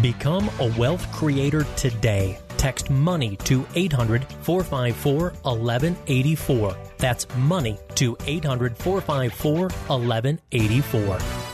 [0.00, 2.38] Become a wealth creator today.
[2.56, 6.76] Text money to 800 454 1184.
[6.98, 11.47] That's money to 800 454 1184.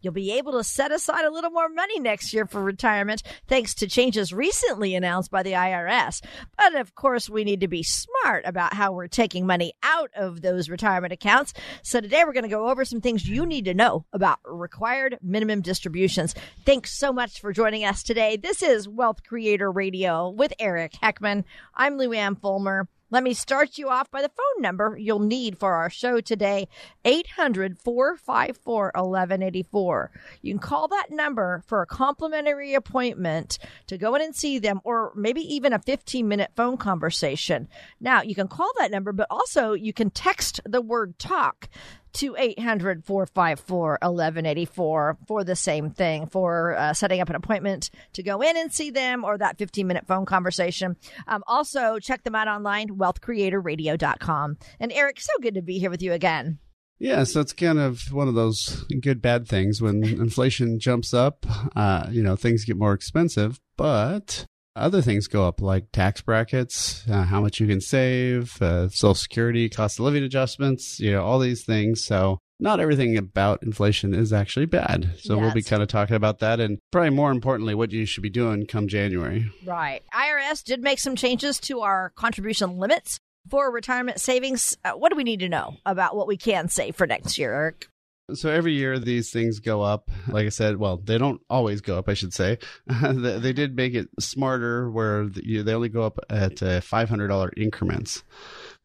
[0.00, 3.74] You'll be able to set aside a little more money next year for retirement thanks
[3.76, 6.22] to changes recently announced by the IRS.
[6.56, 10.42] But of course, we need to be smart about how we're taking money out of
[10.42, 11.52] those retirement accounts.
[11.82, 15.18] So today we're going to go over some things you need to know about required
[15.22, 16.34] minimum distributions.
[16.64, 18.36] Thanks so much for joining us today.
[18.36, 21.44] This is Wealth Creator Radio with Eric Heckman.
[21.74, 22.88] I'm Lou Ann Fulmer.
[23.16, 26.68] Let me start you off by the phone number you'll need for our show today
[27.06, 30.10] 800 454 1184.
[30.42, 34.82] You can call that number for a complimentary appointment to go in and see them,
[34.84, 37.68] or maybe even a 15 minute phone conversation.
[38.00, 41.70] Now, you can call that number, but also you can text the word talk
[42.16, 48.22] to 800 454 1184 for the same thing for uh, setting up an appointment to
[48.22, 50.96] go in and see them or that 15 minute phone conversation.
[51.26, 54.56] Um, also, check them out online, wealthcreatorradio.com.
[54.80, 56.58] And Eric, so good to be here with you again.
[56.98, 61.44] Yeah, so it's kind of one of those good bad things when inflation jumps up.
[61.76, 67.04] Uh, you know, things get more expensive, but other things go up like tax brackets,
[67.10, 71.24] uh, how much you can save, uh, social security, cost of living adjustments, you know,
[71.24, 72.04] all these things.
[72.04, 75.10] So not everything about inflation is actually bad.
[75.18, 75.42] So yes.
[75.42, 78.30] we'll be kind of talking about that and probably more importantly, what you should be
[78.30, 79.50] doing come January.
[79.64, 80.02] Right.
[80.14, 83.18] IRS did make some changes to our contribution limits
[83.50, 84.76] for retirement savings.
[84.84, 87.52] Uh, what do we need to know about what we can save for next year,
[87.54, 87.88] Eric?
[88.34, 90.10] So every year these things go up.
[90.26, 92.58] Like I said, well, they don't always go up, I should say.
[92.88, 98.24] they did make it smarter where they only go up at uh, $500 increments.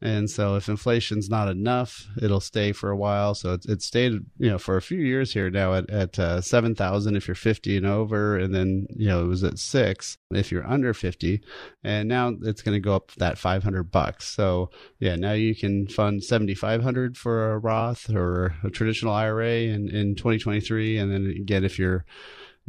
[0.01, 3.35] And so if inflation's not enough, it'll stay for a while.
[3.35, 6.41] So it, it stayed, you know, for a few years here now at, at uh,
[6.41, 8.37] 7,000 if you're 50 and over.
[8.37, 11.43] And then, you know, it was at six if you're under 50.
[11.83, 14.27] And now it's going to go up that 500 bucks.
[14.27, 19.87] So yeah, now you can fund 7,500 for a Roth or a traditional IRA in,
[19.89, 20.97] in 2023.
[20.97, 22.05] And then again, if you're,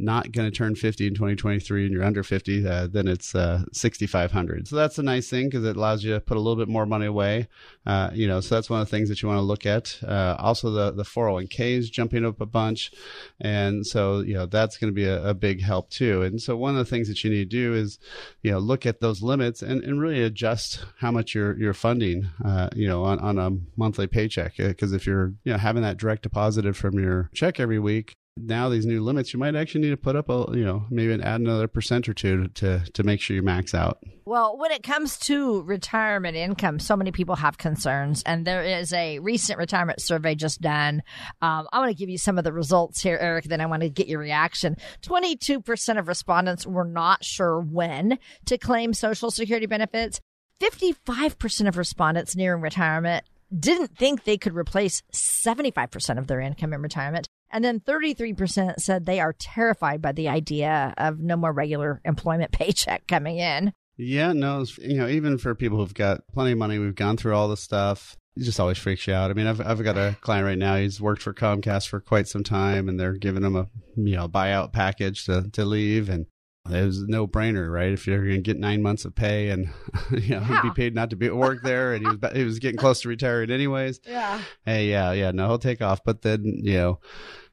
[0.03, 3.63] not going to turn 50 in 2023 and you're under 50, uh, then it's uh,
[3.71, 4.67] 6,500.
[4.67, 6.85] So that's a nice thing because it allows you to put a little bit more
[6.85, 7.47] money away.
[7.85, 9.97] Uh, you know, so that's one of the things that you want to look at.
[10.03, 12.91] Uh, also, the the 401k is jumping up a bunch,
[13.39, 16.21] and so you know that's going to be a, a, big help too.
[16.21, 17.99] And so one of the things that you need to do is,
[18.41, 22.29] you know, look at those limits and, and really adjust how much you're you're funding.
[22.43, 25.97] Uh, you know, on on a monthly paycheck because if you're you know having that
[25.97, 29.91] direct deposited from your check every week now these new limits, you might actually need
[29.91, 33.21] to put up a, you know, maybe add another percent or two to, to make
[33.21, 33.99] sure you max out.
[34.25, 38.91] Well, when it comes to retirement income, so many people have concerns, and there is
[38.93, 41.03] a recent retirement survey just done.
[41.41, 43.45] Um, I want to give you some of the results here, Eric.
[43.45, 44.77] Then I want to get your reaction.
[45.01, 50.19] Twenty-two percent of respondents were not sure when to claim Social Security benefits.
[50.61, 53.25] 55% of respondents nearing retirement
[53.57, 57.27] didn't think they could replace 75% of their income in retirement.
[57.53, 62.51] And then 33% said they are terrified by the idea of no more regular employment
[62.51, 63.71] paycheck coming in.
[63.95, 67.35] Yeah, no, you know, even for people who've got plenty of money, we've gone through
[67.35, 68.17] all the stuff.
[68.35, 69.29] It just always freaks you out.
[69.29, 70.77] I mean, I've I've got a client right now.
[70.77, 74.27] He's worked for Comcast for quite some time, and they're giving him a you know
[74.27, 76.25] buyout package to to leave, and
[76.69, 77.91] it was no brainer, right?
[77.91, 79.69] If you're going to get nine months of pay and
[80.11, 80.61] you know yeah.
[80.61, 82.77] he'd be paid not to be at work there, and he was he was getting
[82.77, 83.99] close to retiring anyways.
[84.13, 84.41] Yeah.
[84.65, 86.99] Hey, yeah, yeah, no, he'll take off, but then you know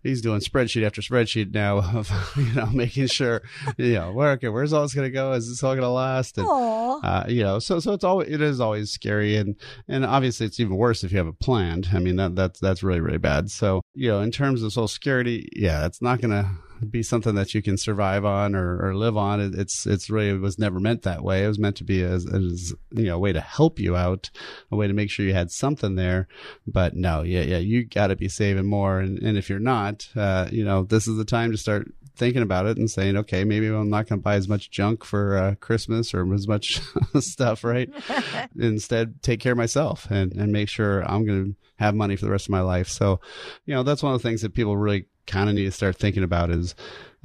[0.02, 3.42] he's doing spreadsheet after spreadsheet now of you know making sure
[3.76, 5.32] you know where okay where's all this going to go?
[5.32, 6.38] Is this all going to last?
[6.38, 9.56] And uh, you know so so it's always it is always scary and
[9.88, 11.88] and obviously it's even worse if you have a planned.
[11.92, 13.50] I mean that that's that's really really bad.
[13.50, 16.50] So you know in terms of social security yeah it's not going to
[16.88, 19.40] be something that you can survive on or, or live on.
[19.40, 21.44] It, it's it's really it was never meant that way.
[21.44, 24.30] It was meant to be as, as you know a way to help you out,
[24.70, 26.28] a way to make sure you had something there.
[26.66, 29.00] But no, yeah, yeah, you got to be saving more.
[29.00, 32.42] And, and if you're not, uh, you know, this is the time to start thinking
[32.42, 35.36] about it and saying, okay, maybe I'm not going to buy as much junk for
[35.36, 36.80] uh, Christmas or as much
[37.18, 37.90] stuff, right?
[38.58, 42.26] Instead, take care of myself and, and make sure I'm going to have money for
[42.26, 42.88] the rest of my life.
[42.88, 43.20] So,
[43.64, 45.96] you know, that's one of the things that people really kind of need to start
[45.96, 46.74] thinking about is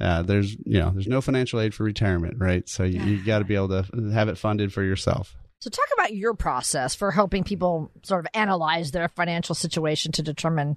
[0.00, 2.68] uh, there's you know there's no financial aid for retirement, right?
[2.68, 5.36] So you, you got to be able to have it funded for yourself.
[5.60, 10.22] So, talk about your process for helping people sort of analyze their financial situation to
[10.22, 10.76] determine,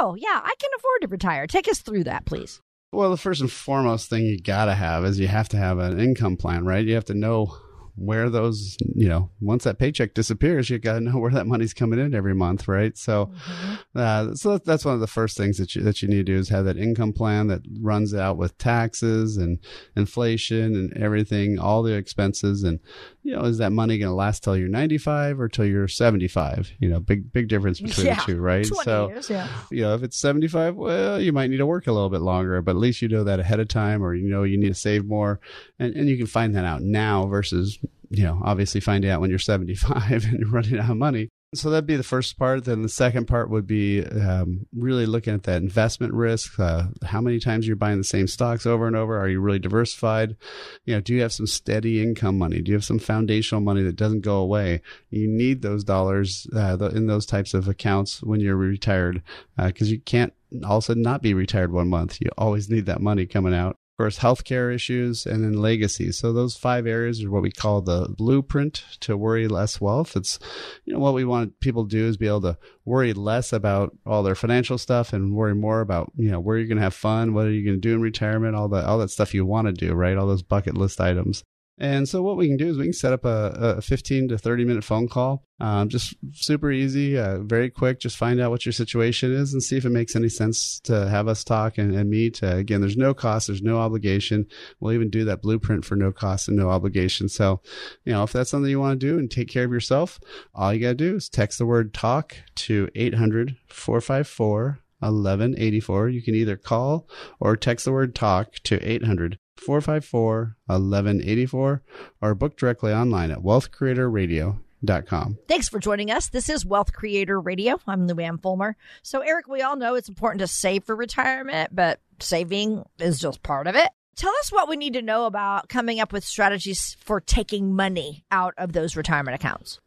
[0.00, 1.46] oh, yeah, I can afford to retire.
[1.46, 2.60] Take us through that, please.
[2.92, 5.78] Well, the first and foremost thing you got to have is you have to have
[5.78, 6.84] an income plan, right?
[6.84, 7.58] You have to know
[7.96, 11.72] where those, you know, once that paycheck disappears, you got to know where that money's
[11.72, 12.96] coming in every month, right?
[12.96, 13.74] So, mm-hmm.
[13.98, 16.36] uh, so that's one of the first things that you that you need to do
[16.36, 19.58] is have that income plan that runs out with taxes and
[19.96, 22.80] inflation and everything, all the expenses, and
[23.22, 26.72] you know, is that money going to last till you're 95 or till you're 75?
[26.78, 28.66] You know, big big difference between yeah, the two, right?
[28.66, 29.48] so, years, yeah.
[29.70, 32.60] you know, if it's 75, well, you might need to work a little bit longer,
[32.60, 34.74] but at least you know that ahead of time, or you know you need to
[34.74, 35.40] save more,
[35.78, 37.78] and and you can find that out now versus
[38.10, 41.28] you know, obviously finding out when you're 75 and you're running out of money.
[41.54, 42.64] So that'd be the first part.
[42.64, 46.58] Then the second part would be um, really looking at that investment risk.
[46.58, 49.16] Uh, how many times you're buying the same stocks over and over?
[49.16, 50.36] Are you really diversified?
[50.84, 52.60] You know, do you have some steady income money?
[52.60, 54.82] Do you have some foundational money that doesn't go away?
[55.08, 59.22] You need those dollars uh, in those types of accounts when you're retired
[59.56, 62.20] because uh, you can't all of a sudden not be retired one month.
[62.20, 66.12] You always need that money coming out of course, healthcare issues, and then legacy.
[66.12, 70.16] So those five areas are what we call the blueprint to worry less wealth.
[70.16, 70.38] It's,
[70.84, 73.96] you know, what we want people to do is be able to worry less about
[74.04, 76.92] all their financial stuff and worry more about, you know, where you're going to have
[76.92, 79.46] fun, what are you going to do in retirement, all that, all that stuff you
[79.46, 80.18] want to do, right?
[80.18, 81.42] All those bucket list items.
[81.78, 84.38] And so what we can do is we can set up a, a 15 to
[84.38, 85.44] 30 minute phone call.
[85.60, 88.00] Um, just super easy, uh, very quick.
[88.00, 91.08] Just find out what your situation is and see if it makes any sense to
[91.08, 92.42] have us talk and, and meet.
[92.42, 94.46] Uh, again, there's no cost, there's no obligation.
[94.80, 97.28] We'll even do that blueprint for no cost and no obligation.
[97.28, 97.60] So,
[98.04, 100.18] you know, if that's something you want to do and take care of yourself,
[100.54, 106.08] all you got to do is text the word talk to 800 454 1184.
[106.08, 107.06] You can either call
[107.38, 111.82] or text the word talk to 800 454 1184
[112.20, 115.38] or book directly online at wealthcreatorradio.com.
[115.48, 116.28] Thanks for joining us.
[116.28, 117.78] This is Wealth Creator Radio.
[117.86, 118.76] I'm Luann Fulmer.
[119.02, 123.42] So, Eric, we all know it's important to save for retirement, but saving is just
[123.42, 123.88] part of it.
[124.16, 128.24] Tell us what we need to know about coming up with strategies for taking money
[128.30, 129.80] out of those retirement accounts.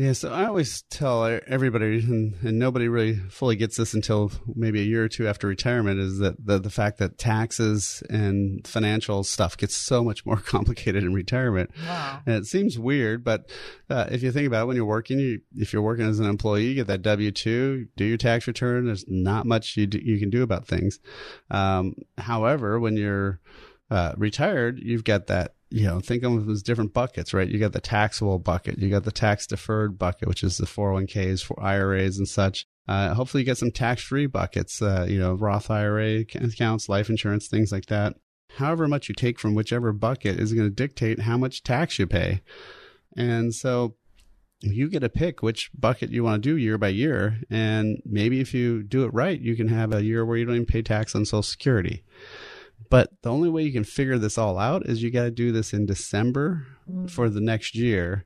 [0.00, 4.80] Yeah, so I always tell everybody, and, and, nobody really fully gets this until maybe
[4.80, 9.24] a year or two after retirement, is that the, the fact that taxes and financial
[9.24, 11.70] stuff gets so much more complicated in retirement.
[11.86, 12.20] Wow.
[12.24, 13.50] And it seems weird, but
[13.90, 16.24] uh, if you think about it, when you're working, you, if you're working as an
[16.24, 18.86] employee, you get that W 2, do your tax return.
[18.86, 20.98] There's not much you, do, you can do about things.
[21.50, 23.38] Um, however, when you're
[23.90, 27.48] uh, retired, you've got that you know, think of them as different buckets, right?
[27.48, 31.42] You got the taxable bucket, you got the tax deferred bucket, which is the 401ks,
[31.42, 32.66] for IRAs and such.
[32.88, 37.08] Uh, hopefully, you get some tax free buckets, uh, you know, Roth IRA accounts, life
[37.08, 38.16] insurance, things like that.
[38.56, 42.06] However much you take from whichever bucket is going to dictate how much tax you
[42.06, 42.42] pay.
[43.16, 43.94] And so
[44.60, 47.40] you get to pick which bucket you want to do year by year.
[47.48, 50.56] And maybe if you do it right, you can have a year where you don't
[50.56, 52.02] even pay tax on Social Security.
[52.88, 55.52] But the only way you can figure this all out is you got to do
[55.52, 57.06] this in December mm-hmm.
[57.06, 58.24] for the next year.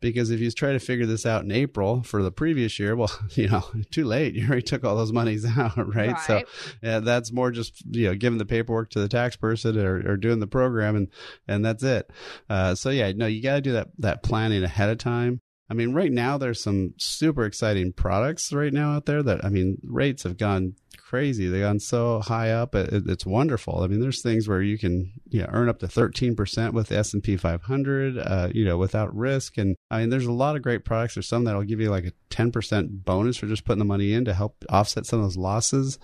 [0.00, 3.10] Because if you try to figure this out in April for the previous year, well,
[3.30, 4.34] you know, too late.
[4.44, 6.12] You already took all those monies out, right?
[6.12, 6.20] right.
[6.20, 6.42] So
[6.82, 10.16] yeah, that's more just you know giving the paperwork to the tax person or, or
[10.16, 11.08] doing the program, and
[11.48, 12.10] and that's it.
[12.50, 15.40] Uh, so yeah, no, you got to do that that planning ahead of time.
[15.70, 19.48] I mean, right now there's some super exciting products right now out there that I
[19.48, 20.74] mean, rates have gone
[21.14, 21.46] crazy.
[21.46, 22.74] They've gone so high up.
[22.74, 23.84] It, it's wonderful.
[23.84, 26.98] I mean, there's things where you can you know, earn up to 13% with the
[26.98, 29.56] S&P 500, uh, you know, without risk.
[29.56, 31.14] And I mean, there's a lot of great products.
[31.14, 34.24] There's some that'll give you like a 10% bonus for just putting the money in
[34.24, 36.00] to help offset some of those losses.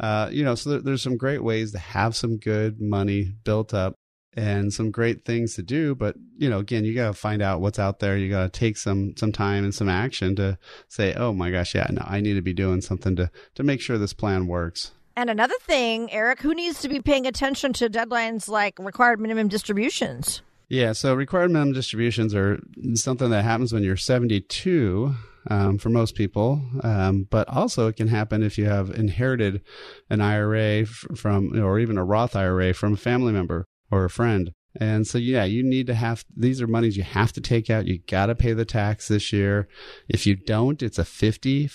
[0.00, 3.72] Uh, you know, so there, there's some great ways to have some good money built
[3.72, 3.94] up
[4.34, 7.60] and some great things to do but you know again you got to find out
[7.60, 8.16] what's out there.
[8.16, 10.58] You got to take some some time and some action to
[10.88, 13.80] say oh my gosh yeah no i need to be doing something to to make
[13.80, 14.92] sure this plan works.
[15.16, 19.48] And another thing eric who needs to be paying attention to deadlines like required minimum
[19.48, 20.42] distributions?
[20.68, 22.60] Yeah so required minimum distributions are
[22.94, 25.14] something that happens when you're 72
[25.50, 26.60] um, for most people.
[26.82, 29.62] Um, but also, it can happen if you have inherited
[30.10, 34.52] an IRA from, or even a Roth IRA from a family member or a friend.
[34.80, 37.86] And so, yeah, you need to have these are monies you have to take out.
[37.86, 39.66] You got to pay the tax this year.
[40.08, 41.68] If you don't, it's a 50,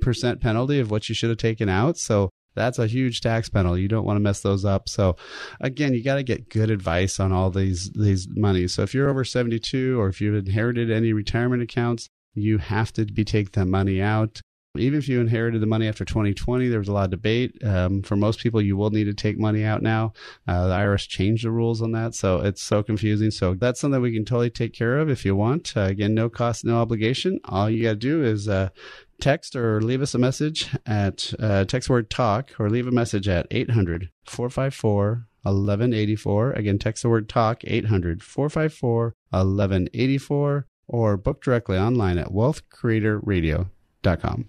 [0.00, 1.96] percent penalty of what you should have taken out.
[1.98, 3.82] So that's a huge tax penalty.
[3.82, 4.88] You don't want to mess those up.
[4.88, 5.16] So
[5.60, 8.74] again, you got to get good advice on all these, these monies.
[8.74, 13.04] So if you're over 72 or if you've inherited any retirement accounts, you have to
[13.04, 14.40] be taking that money out
[14.78, 17.62] even if you inherited the money after 2020, there was a lot of debate.
[17.64, 20.12] Um, for most people, you will need to take money out now.
[20.46, 23.30] Uh, the IRS changed the rules on that, so it's so confusing.
[23.30, 25.76] So that's something we can totally take care of if you want.
[25.76, 27.38] Uh, again, no cost, no obligation.
[27.44, 28.70] All you got to do is uh,
[29.20, 33.28] text or leave us a message at uh, text word talk or leave a message
[33.28, 36.52] at 800 454 1184.
[36.52, 44.48] Again, text the word talk 800 454 1184 or book directly online at wealthcreatorradio.com.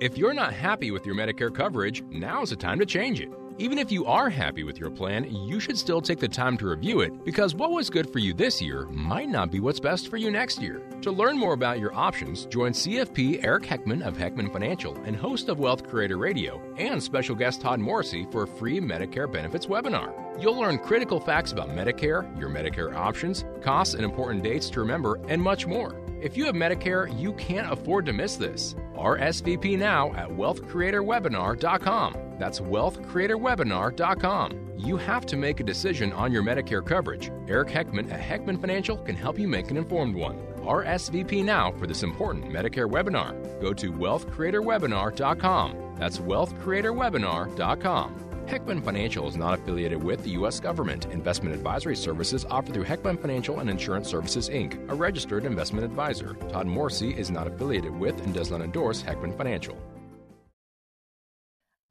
[0.00, 3.30] If you're not happy with your Medicare coverage, now's the time to change it.
[3.60, 6.68] Even if you are happy with your plan, you should still take the time to
[6.68, 10.08] review it because what was good for you this year might not be what's best
[10.08, 10.80] for you next year.
[11.02, 15.48] To learn more about your options, join CFP Eric Heckman of Heckman Financial and host
[15.48, 20.12] of Wealth Creator Radio and special guest Todd Morrissey for a free Medicare benefits webinar.
[20.40, 25.18] You'll learn critical facts about Medicare, your Medicare options, costs and important dates to remember,
[25.26, 26.00] and much more.
[26.22, 28.76] If you have Medicare, you can't afford to miss this.
[28.94, 32.27] RSVP now at wealthcreatorwebinar.com.
[32.38, 34.72] That's wealthcreatorwebinar.com.
[34.76, 37.30] You have to make a decision on your Medicare coverage.
[37.48, 40.38] Eric Heckman at Heckman Financial can help you make an informed one.
[40.60, 43.60] RSVP now for this important Medicare webinar.
[43.60, 45.96] Go to wealthcreatorwebinar.com.
[45.98, 48.24] That's wealthcreatorwebinar.com.
[48.46, 50.58] Heckman Financial is not affiliated with the U.S.
[50.58, 51.04] government.
[51.06, 56.32] Investment advisory services offered through Heckman Financial and Insurance Services, Inc., a registered investment advisor.
[56.48, 59.76] Todd Morrissey is not affiliated with and does not endorse Heckman Financial.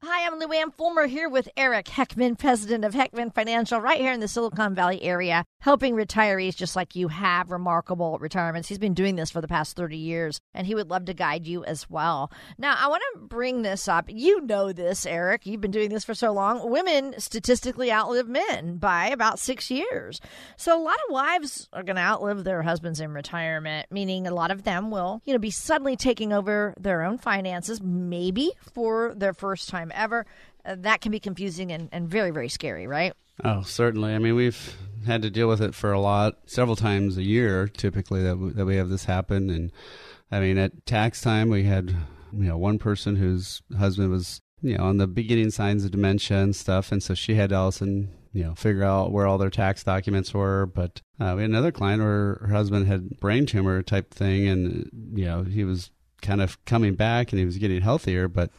[0.04, 4.20] Hi, I'm Luann Fulmer here with Eric Heckman, president of Heckman Financial, right here in
[4.20, 8.68] the Silicon Valley area, helping retirees just like you have remarkable retirements.
[8.68, 11.48] He's been doing this for the past 30 years, and he would love to guide
[11.48, 12.30] you as well.
[12.58, 14.04] Now, I want to bring this up.
[14.08, 15.46] You know this, Eric.
[15.46, 16.70] You've been doing this for so long.
[16.70, 20.20] Women statistically outlive men by about six years.
[20.56, 24.34] So a lot of wives are going to outlive their husbands in retirement, meaning a
[24.34, 29.12] lot of them will, you know, be suddenly taking over their own finances, maybe for
[29.16, 30.26] their first time ever.
[30.64, 33.12] Uh, that can be confusing and, and very, very scary, right?
[33.44, 34.14] Oh, certainly.
[34.14, 34.76] I mean, we've
[35.06, 38.50] had to deal with it for a lot, several times a year, typically that we,
[38.50, 39.50] that we have this happen.
[39.50, 39.72] And
[40.30, 41.90] I mean, at tax time, we had
[42.32, 46.38] you know one person whose husband was you know on the beginning signs of dementia
[46.38, 49.12] and stuff, and so she had to all of a sudden you know figure out
[49.12, 50.66] where all their tax documents were.
[50.66, 54.90] But uh, we had another client where her husband had brain tumor type thing, and
[55.14, 55.90] you know he was
[56.20, 58.50] kind of coming back and he was getting healthier, but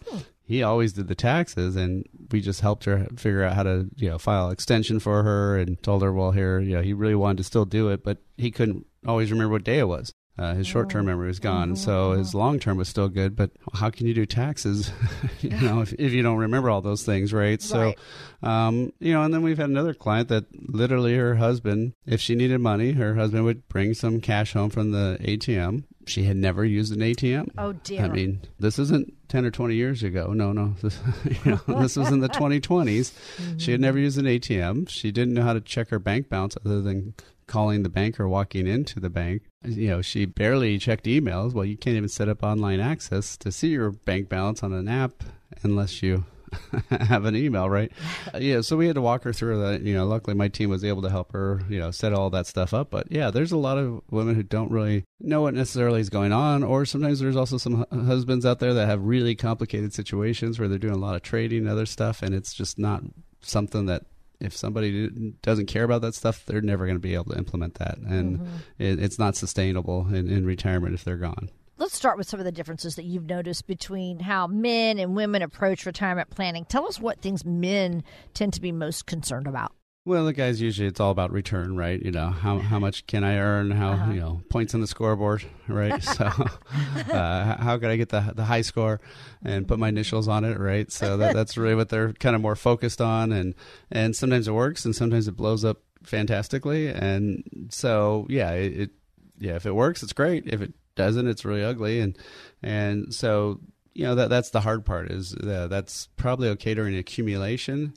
[0.50, 4.10] he always did the taxes and we just helped her figure out how to you
[4.10, 7.38] know file extension for her and told her well here you know he really wanted
[7.38, 10.12] to still do it but he couldn't always remember what day it was.
[10.38, 14.08] Uh, his short-term memory was gone so his long-term was still good but how can
[14.08, 14.90] you do taxes
[15.42, 17.94] you know if, if you don't remember all those things right, so
[18.42, 22.36] um, you know and then we've had another client that literally her husband if she
[22.36, 26.64] needed money her husband would bring some cash home from the atm she had never
[26.64, 28.02] used an atm Oh, dear.
[28.04, 30.34] I mean, this isn't 10 or 20 years ago.
[30.34, 30.76] No, no.
[30.82, 31.00] This,
[31.46, 33.14] you know, this was in the 2020s.
[33.58, 34.90] She had never used an ATM.
[34.90, 37.14] She didn't know how to check her bank balance other than
[37.48, 39.44] calling the bank or walking into the bank.
[39.64, 41.54] You know, she barely checked emails.
[41.54, 44.88] Well, you can't even set up online access to see your bank balance on an
[44.88, 45.24] app
[45.64, 46.26] unless you
[46.90, 47.92] have an email, right?
[48.34, 49.82] Uh, yeah, so we had to walk her through that.
[49.82, 52.46] You know, luckily my team was able to help her, you know, set all that
[52.46, 52.92] stuff up.
[52.92, 56.32] But yeah, there's a lot of women who don't really know what necessarily is going
[56.32, 60.68] on, or sometimes there's also some husbands out there that have really complicated situations where
[60.68, 63.04] they're doing a lot of trading and other stuff, and it's just not
[63.42, 64.06] something that.
[64.42, 65.10] If somebody
[65.42, 68.40] doesn't care about that stuff, they're never going to be able to implement that, and
[68.78, 71.50] it, it's not sustainable in, in retirement if they're gone.
[71.80, 75.42] Let's start with some of the differences that you've noticed between how men and women
[75.42, 76.66] approach retirement planning.
[76.66, 79.72] Tell us what things men tend to be most concerned about.
[80.04, 82.02] Well, the guys usually it's all about return, right?
[82.02, 83.72] You know, how how much can I earn?
[83.72, 86.04] How you know points on the scoreboard, right?
[86.18, 89.00] so, uh, how could I get the the high score
[89.42, 90.92] and put my initials on it, right?
[90.92, 93.56] So that, that's really what they're kind of more focused on, and
[93.90, 98.90] and sometimes it works, and sometimes it blows up fantastically, and so yeah, it, it
[99.38, 100.46] yeah, if it works, it's great.
[100.46, 102.18] If it doesn't, it's really ugly, and
[102.62, 103.60] and so
[103.94, 107.94] you know that that's the hard part is uh, that's probably okay during accumulation.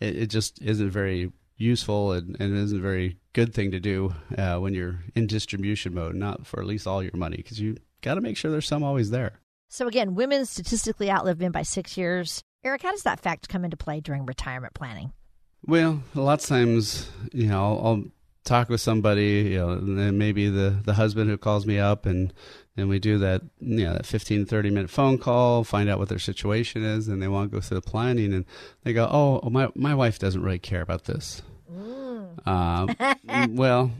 [0.00, 4.14] It, it just isn't very useful and, and isn't a very good thing to do
[4.36, 7.76] uh, when you're in distribution mode, not for at least all your money, because you
[8.00, 9.40] got to make sure there's some always there.
[9.68, 12.42] So, again, women statistically outlive men by six years.
[12.64, 15.12] Eric, how does that fact come into play during retirement planning?
[15.66, 18.04] Well, a lot of times, you know, I'll, I'll
[18.44, 22.06] talk with somebody, you know, and then maybe the, the husband who calls me up
[22.06, 22.32] and,
[22.76, 26.08] and we do that, you know, that 15, 30 minute phone call, find out what
[26.08, 28.44] their situation is, and they want to go through the planning and
[28.84, 31.42] they go, oh, my, my wife doesn't really care about this.
[33.50, 33.90] Well,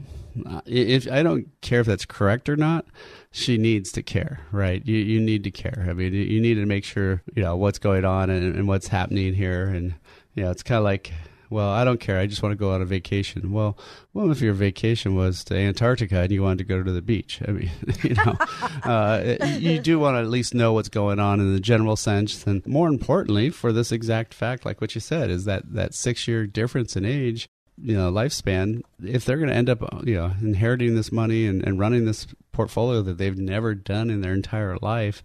[0.45, 2.85] uh, if I don't care if that's correct or not,
[3.31, 4.85] she needs to care, right?
[4.85, 5.85] You you need to care.
[5.89, 8.87] I mean, you need to make sure you know what's going on and, and what's
[8.87, 9.93] happening here, and
[10.35, 11.11] you know, it's kind of like
[11.51, 12.17] well, I don't care.
[12.17, 13.51] I just want to go on a vacation.
[13.51, 13.77] Well,
[14.13, 17.41] well, if your vacation was to Antarctica and you wanted to go to the beach,
[17.45, 17.69] I mean,
[18.03, 18.37] you know,
[18.83, 22.47] uh, you do want to at least know what's going on in the general sense.
[22.47, 26.25] And more importantly, for this exact fact, like what you said, is that that six
[26.25, 28.81] year difference in age, you know, lifespan.
[29.03, 32.27] If they're going to end up, you know, inheriting this money and, and running this
[32.53, 35.21] portfolio that they've never done in their entire life,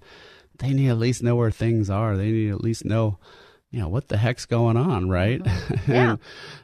[0.58, 2.16] they need to at least know where things are.
[2.16, 3.18] They need to at least know
[3.76, 5.42] you know, what the heck's going on, right?
[5.42, 5.92] Mm-hmm.
[5.92, 6.10] Yeah.
[6.12, 6.18] and,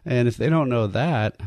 [0.07, 1.39] and if they don't know that,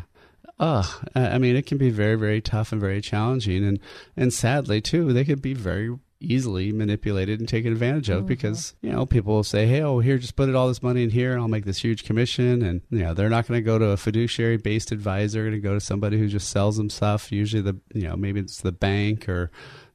[0.60, 0.84] uh,
[1.16, 3.66] I mean, it can be very, very tough and very challenging.
[3.66, 3.80] And,
[4.16, 8.28] and sadly, too, they could be very easily manipulated and taken advantage of Mm-hmm.
[8.28, 11.02] because, you know, people will say, hey, oh, here, just put it all this money
[11.04, 12.62] in here and I'll make this huge commission.
[12.62, 15.60] And, you know, they're not going to go to a fiduciary based advisor, going to
[15.60, 17.32] go to somebody who just sells them stuff.
[17.32, 19.50] Usually the, you know, maybe it's the bank or,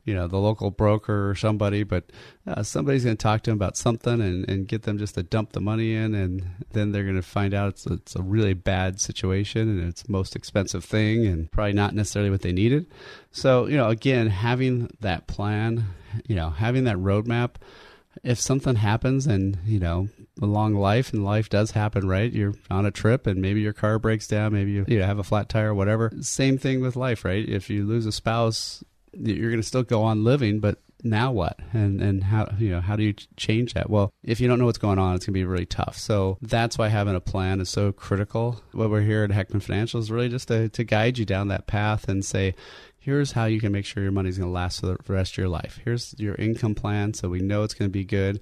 [0.04, 2.04] you know the local broker or somebody but
[2.46, 5.22] uh, somebody's going to talk to them about something and, and get them just to
[5.22, 8.54] dump the money in and then they're going to find out it's, it's a really
[8.54, 12.86] bad situation and it's most expensive thing and probably not necessarily what they needed.
[13.30, 15.84] So you know again having that plan
[16.26, 17.56] you know having that roadmap
[18.24, 20.08] if something happens and you know
[20.42, 22.32] along life and life does happen right?
[22.32, 25.18] You're on a trip and maybe your car breaks down maybe you, you know, have
[25.18, 26.10] a flat tire whatever.
[26.20, 27.46] Same thing with life right?
[27.46, 31.58] If you lose a spouse you're going to still go on living, but now what?
[31.72, 33.90] And and how you know how do you change that?
[33.90, 35.96] Well, if you don't know what's going on, it's going to be really tough.
[35.96, 38.62] So that's why having a plan is so critical.
[38.72, 41.66] What we're here at Heckman Financial is really just to, to guide you down that
[41.66, 42.54] path and say,
[42.98, 45.38] here's how you can make sure your money's going to last for the rest of
[45.38, 45.80] your life.
[45.84, 48.40] Here's your income plan, so we know it's going to be good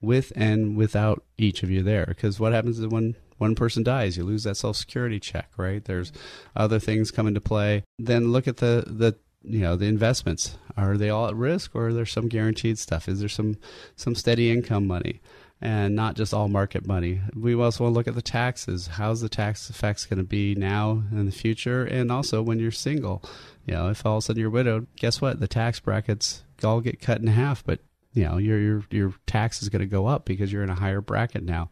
[0.00, 2.06] with and without each of you there.
[2.06, 5.84] Because what happens is when one person dies, you lose that Social Security check, right?
[5.84, 6.12] There's
[6.54, 7.84] other things come into play.
[7.98, 9.16] Then look at the the
[9.46, 10.56] you know the investments.
[10.76, 13.08] Are they all at risk or are there some guaranteed stuff?
[13.08, 13.56] Is there some
[13.94, 15.20] some steady income money
[15.60, 17.20] and not just all market money?
[17.34, 20.54] We also want to look at the taxes how's the tax effects going to be
[20.54, 21.84] now in the future?
[21.84, 23.22] And also when you're single
[23.64, 25.40] you know if all of a sudden you're widowed guess what?
[25.40, 27.80] The tax brackets all get cut in half but
[28.12, 30.74] you know your your your tax is going to go up because you're in a
[30.74, 31.70] higher bracket now.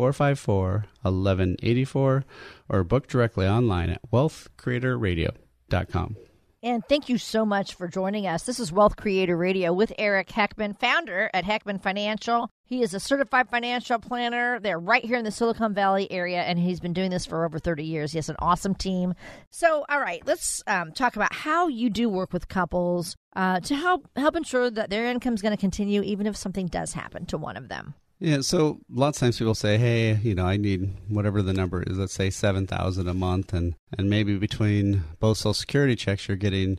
[0.00, 2.24] 454 1184
[2.70, 6.16] or book directly online at wealthcreatorradio.com.
[6.62, 8.44] And thank you so much for joining us.
[8.44, 12.48] This is Wealth Creator Radio with Eric Heckman, founder at Heckman Financial.
[12.64, 14.58] He is a certified financial planner.
[14.58, 17.58] They're right here in the Silicon Valley area, and he's been doing this for over
[17.58, 18.12] 30 years.
[18.12, 19.12] He has an awesome team.
[19.50, 23.74] So, all right, let's um, talk about how you do work with couples uh, to
[23.74, 27.26] help help ensure that their income is going to continue, even if something does happen
[27.26, 27.96] to one of them.
[28.20, 31.82] Yeah, so lots of times people say, "Hey, you know, I need whatever the number
[31.82, 31.96] is.
[31.98, 36.36] Let's say seven thousand a month, and and maybe between both Social Security checks, you're
[36.36, 36.78] getting,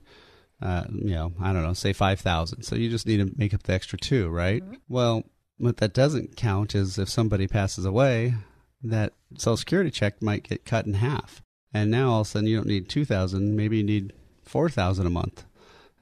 [0.61, 2.61] uh, you know, I don't know, say five thousand.
[2.61, 4.61] So you just need to make up the extra two, right?
[4.63, 4.75] Mm-hmm.
[4.87, 5.23] Well,
[5.57, 8.35] what that doesn't count is if somebody passes away,
[8.83, 11.41] that Social Security check might get cut in half,
[11.73, 14.69] and now all of a sudden you don't need two thousand, maybe you need four
[14.69, 15.43] thousand a month,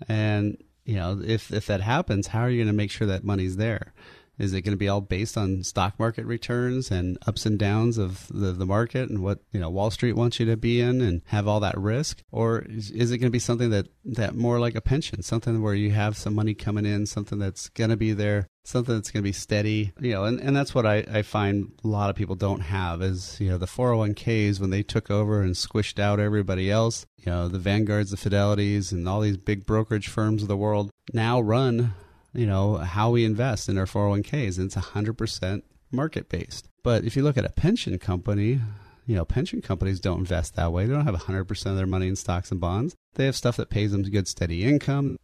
[0.09, 3.23] and you know, if if that happens, how are you going to make sure that
[3.23, 3.93] money's there?
[4.39, 7.97] Is it going to be all based on stock market returns and ups and downs
[7.97, 11.01] of the, the market and what you know Wall Street wants you to be in
[11.01, 14.35] and have all that risk, or is, is it going to be something that that
[14.35, 17.89] more like a pension, something where you have some money coming in, something that's going
[17.89, 20.85] to be there, something that's going to be steady, you know, and, and that's what
[20.85, 24.69] I, I find a lot of people don't have is you know the 401ks when
[24.69, 29.07] they took over and squished out everybody else, you know the Vanguards, the Fidelities, and
[29.07, 31.93] all these big brokerage firms of the world now run
[32.33, 34.57] you know, how we invest in our 401ks.
[34.57, 36.67] And it's 100% market based.
[36.83, 38.59] But if you look at a pension company,
[39.05, 40.85] you know, pension companies don't invest that way.
[40.85, 42.95] They don't have 100% of their money in stocks and bonds.
[43.15, 45.17] They have stuff that pays them good, steady income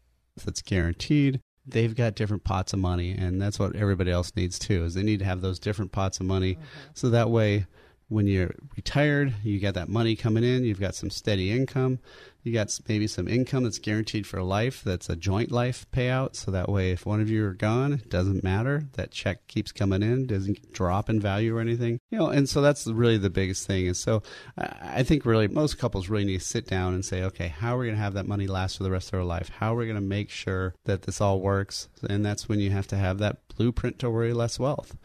[0.43, 1.39] that's guaranteed.
[1.67, 4.85] They've got different pots of money, and that's what everybody else needs too.
[4.85, 6.63] Is they need to have those different pots of money, mm-hmm.
[6.93, 7.65] so that way,
[8.07, 10.63] when you're retired, you got that money coming in.
[10.63, 11.99] You've got some steady income,
[12.45, 14.83] You got maybe some income that's guaranteed for life.
[14.83, 16.35] That's a joint life payout.
[16.35, 18.83] So that way, if one of you are gone, it doesn't matter.
[18.93, 21.99] That check keeps coming in, doesn't drop in value or anything.
[22.11, 23.87] You know, and so that's really the biggest thing.
[23.87, 24.21] And so
[24.57, 27.79] I think really most couples really need to sit down and say, okay, how are
[27.79, 29.49] we going to have that money last for the rest of our life?
[29.49, 31.89] How are we going to make sure that this all works?
[32.07, 34.95] And that's when you have to have that blueprint to worry less wealth.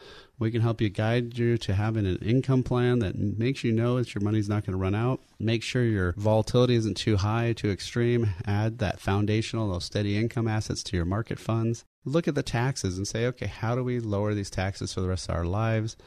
[0.41, 3.99] We can help you guide you to having an income plan that makes you know
[3.99, 5.21] that your money's not going to run out.
[5.39, 8.31] Make sure your volatility isn't too high, too extreme.
[8.47, 11.85] Add that foundational, those steady income assets to your market funds.
[12.07, 15.09] Look at the taxes and say, okay, how do we lower these taxes for the
[15.09, 15.99] rest of our lives?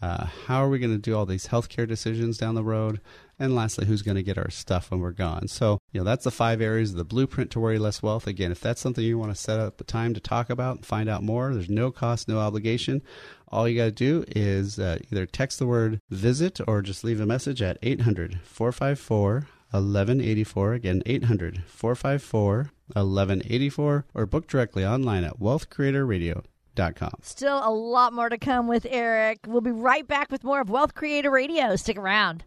[0.00, 3.00] Uh, how are we going to do all these healthcare decisions down the road?
[3.40, 5.48] And lastly, who's going to get our stuff when we're gone?
[5.48, 8.26] So, you know, that's the five areas of the blueprint to worry less wealth.
[8.26, 10.84] Again, if that's something you want to set up a time to talk about and
[10.84, 13.00] find out more, there's no cost, no obligation.
[13.48, 17.18] All you got to do is uh, either text the word visit or just leave
[17.18, 20.72] a message at 800 454 1184.
[20.74, 27.14] Again, 800 454 1184 or book directly online at wealthcreatorradio.com.
[27.22, 29.38] Still a lot more to come with Eric.
[29.46, 31.74] We'll be right back with more of Wealth Creator Radio.
[31.76, 32.44] Stick around.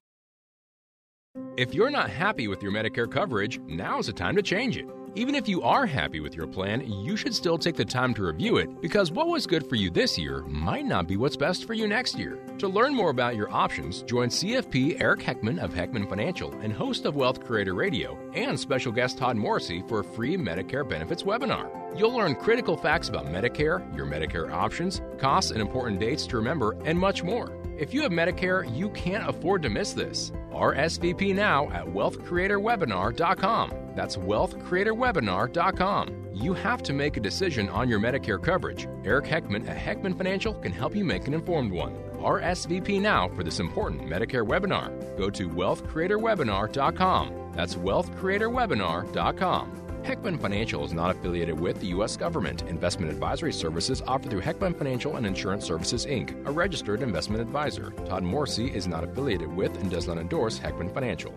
[1.58, 4.88] If you're not happy with your Medicare coverage, now's the time to change it.
[5.16, 8.24] Even if you are happy with your plan, you should still take the time to
[8.24, 11.66] review it because what was good for you this year might not be what's best
[11.66, 12.40] for you next year.
[12.60, 17.06] To learn more about your options, join CFP Eric Heckman of Heckman Financial and host
[17.06, 21.83] of Wealth Creator Radio and special guest Todd Morrissey for a free Medicare benefits webinar.
[21.96, 26.76] You'll learn critical facts about Medicare, your Medicare options, costs and important dates to remember,
[26.86, 27.52] and much more.
[27.78, 30.32] If you have Medicare, you can't afford to miss this.
[30.52, 33.74] RSVP now at wealthcreatorwebinar.com.
[33.96, 36.30] That's wealthcreatorwebinar.com.
[36.34, 38.88] You have to make a decision on your Medicare coverage.
[39.06, 41.94] Eric Heckman at Heckman Financial can help you make an informed one.
[42.20, 45.16] RSVP now for this important Medicare webinar.
[45.18, 47.52] Go to wealthcreatorwebinar.com.
[47.54, 49.83] That's wealthcreatorwebinar.com.
[50.04, 52.18] Heckman Financial is not affiliated with the U.S.
[52.18, 52.64] government.
[52.64, 57.92] Investment advisory services offered through Heckman Financial and Insurance Services, Inc., a registered investment advisor.
[58.06, 61.34] Todd Morrissey is not affiliated with and does not endorse Heckman Financial.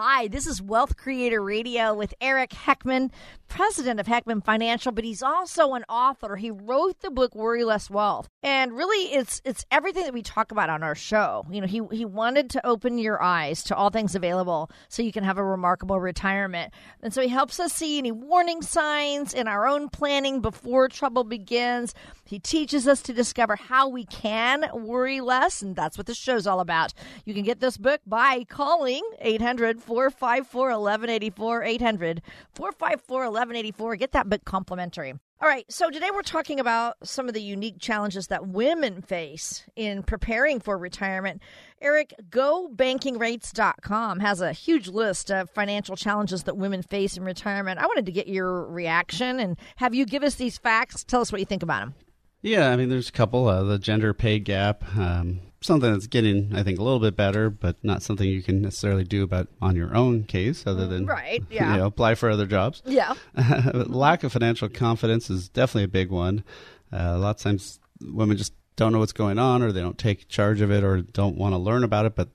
[0.00, 3.10] Hi, this is Wealth Creator Radio with Eric Heckman,
[3.48, 6.36] president of Heckman Financial, but he's also an author.
[6.36, 8.28] He wrote the book Worry Less Wealth.
[8.44, 11.44] And really it's it's everything that we talk about on our show.
[11.50, 15.10] You know, he he wanted to open your eyes to all things available so you
[15.10, 16.72] can have a remarkable retirement.
[17.02, 21.24] And so he helps us see any warning signs in our own planning before trouble
[21.24, 21.92] begins.
[22.24, 26.46] He teaches us to discover how we can worry less, and that's what this show's
[26.46, 26.94] all about.
[27.24, 31.62] You can get this book by calling 800 454 1184.
[31.64, 32.22] 800
[32.52, 33.96] 454 1184.
[33.96, 35.14] Get that book complimentary.
[35.40, 39.64] All right, so today we're talking about some of the unique challenges that women face
[39.76, 41.40] in preparing for retirement.
[41.80, 47.78] Eric, GoBankingRates.com has a huge list of financial challenges that women face in retirement.
[47.78, 51.04] I wanted to get your reaction and have you give us these facts.
[51.04, 51.94] Tell us what you think about them.
[52.42, 53.46] Yeah, I mean, there's a couple.
[53.46, 57.50] Uh, the gender pay gap, um, something that's getting, I think, a little bit better,
[57.50, 61.42] but not something you can necessarily do about on your own case, other than right,
[61.50, 62.82] yeah, you know, apply for other jobs.
[62.86, 63.14] Yeah.
[63.74, 66.44] lack of financial confidence is definitely a big one.
[66.92, 69.98] Uh, a lot of times, women just don't know what's going on, or they don't
[69.98, 72.28] take charge of it, or don't want to learn about it, but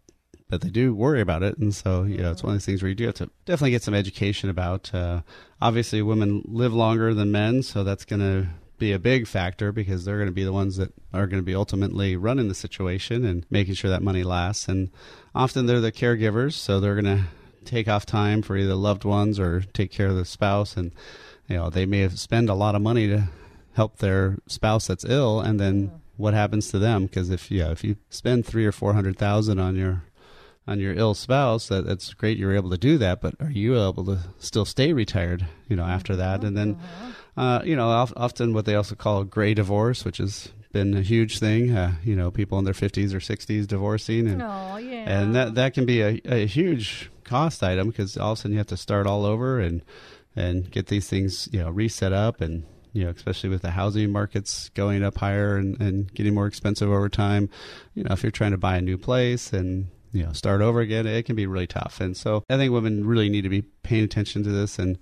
[0.50, 2.84] but they do worry about it, and so you know, it's one of those things
[2.84, 4.94] where you do have to definitely get some education about.
[4.94, 5.22] Uh,
[5.62, 10.04] obviously, women live longer than men, so that's going to be a big factor because
[10.04, 13.24] they're going to be the ones that are going to be ultimately running the situation
[13.24, 14.68] and making sure that money lasts.
[14.68, 14.90] And
[15.36, 17.26] often they're the caregivers, so they're going to
[17.66, 20.76] take off time for either loved ones or take care of the spouse.
[20.76, 20.92] And
[21.48, 23.30] you know they may have spend a lot of money to
[23.74, 27.06] help their spouse that's ill, and then what happens to them?
[27.06, 30.04] Because if yeah, if you spend three or four hundred thousand on your
[30.66, 32.38] on your ill spouse, that, that's great.
[32.38, 35.46] You're able to do that, but are you able to still stay retired?
[35.68, 36.48] You know, after that, mm-hmm.
[36.48, 37.12] and then mm-hmm.
[37.36, 41.40] Uh, you know, often what they also call gray divorce, which has been a huge
[41.40, 41.76] thing.
[41.76, 45.20] Uh, you know, people in their 50s or 60s divorcing, and oh, yeah.
[45.20, 48.52] and that that can be a, a huge cost item because all of a sudden
[48.52, 49.84] you have to start all over and
[50.36, 54.12] and get these things you know reset up and you know, especially with the housing
[54.12, 57.50] markets going up higher and, and getting more expensive over time.
[57.96, 60.80] You know, if you're trying to buy a new place and you know start over
[60.80, 62.00] again, it can be really tough.
[62.00, 65.00] And so I think women really need to be paying attention to this and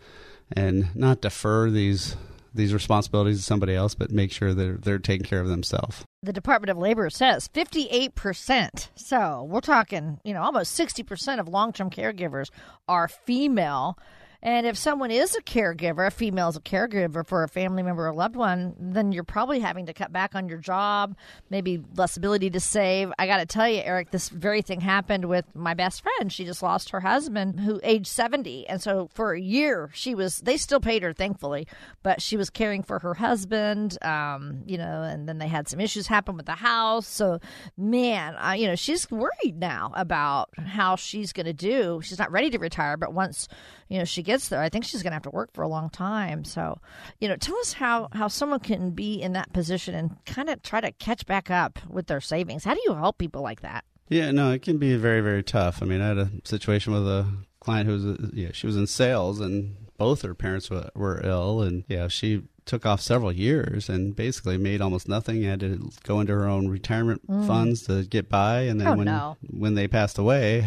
[0.55, 2.15] and not defer these
[2.53, 6.03] these responsibilities to somebody else, but make sure they're they're taking care of themselves.
[6.23, 8.89] The Department of Labor says 58%.
[8.95, 12.49] So we're talking, you know, almost 60% of long term caregivers
[12.87, 13.97] are female.
[14.43, 18.07] And if someone is a caregiver, a female is a caregiver for a family member
[18.07, 21.15] or loved one, then you're probably having to cut back on your job,
[21.49, 23.11] maybe less ability to save.
[23.19, 26.31] I got to tell you, Eric, this very thing happened with my best friend.
[26.31, 28.67] She just lost her husband, who aged 70.
[28.67, 31.67] And so for a year, she was, they still paid her, thankfully,
[32.01, 35.79] but she was caring for her husband, um, you know, and then they had some
[35.79, 37.07] issues happen with the house.
[37.07, 37.39] So,
[37.77, 42.01] man, uh, you know, she's worried now about how she's going to do.
[42.03, 43.47] She's not ready to retire, but once,
[43.91, 45.67] you know, she gets there, I think she's going to have to work for a
[45.67, 46.45] long time.
[46.45, 46.79] So,
[47.19, 50.63] you know, tell us how, how someone can be in that position and kind of
[50.63, 52.63] try to catch back up with their savings.
[52.63, 53.83] How do you help people like that?
[54.07, 55.83] Yeah, no, it can be very, very tough.
[55.83, 57.27] I mean, I had a situation with a
[57.59, 61.61] client who was, yeah, she was in sales and both her parents were, were ill,
[61.61, 65.43] and yeah, she took off several years and basically made almost nothing.
[65.43, 67.45] Had to go into her own retirement mm.
[67.45, 69.37] funds to get by, and then oh, when no.
[69.47, 70.65] when they passed away,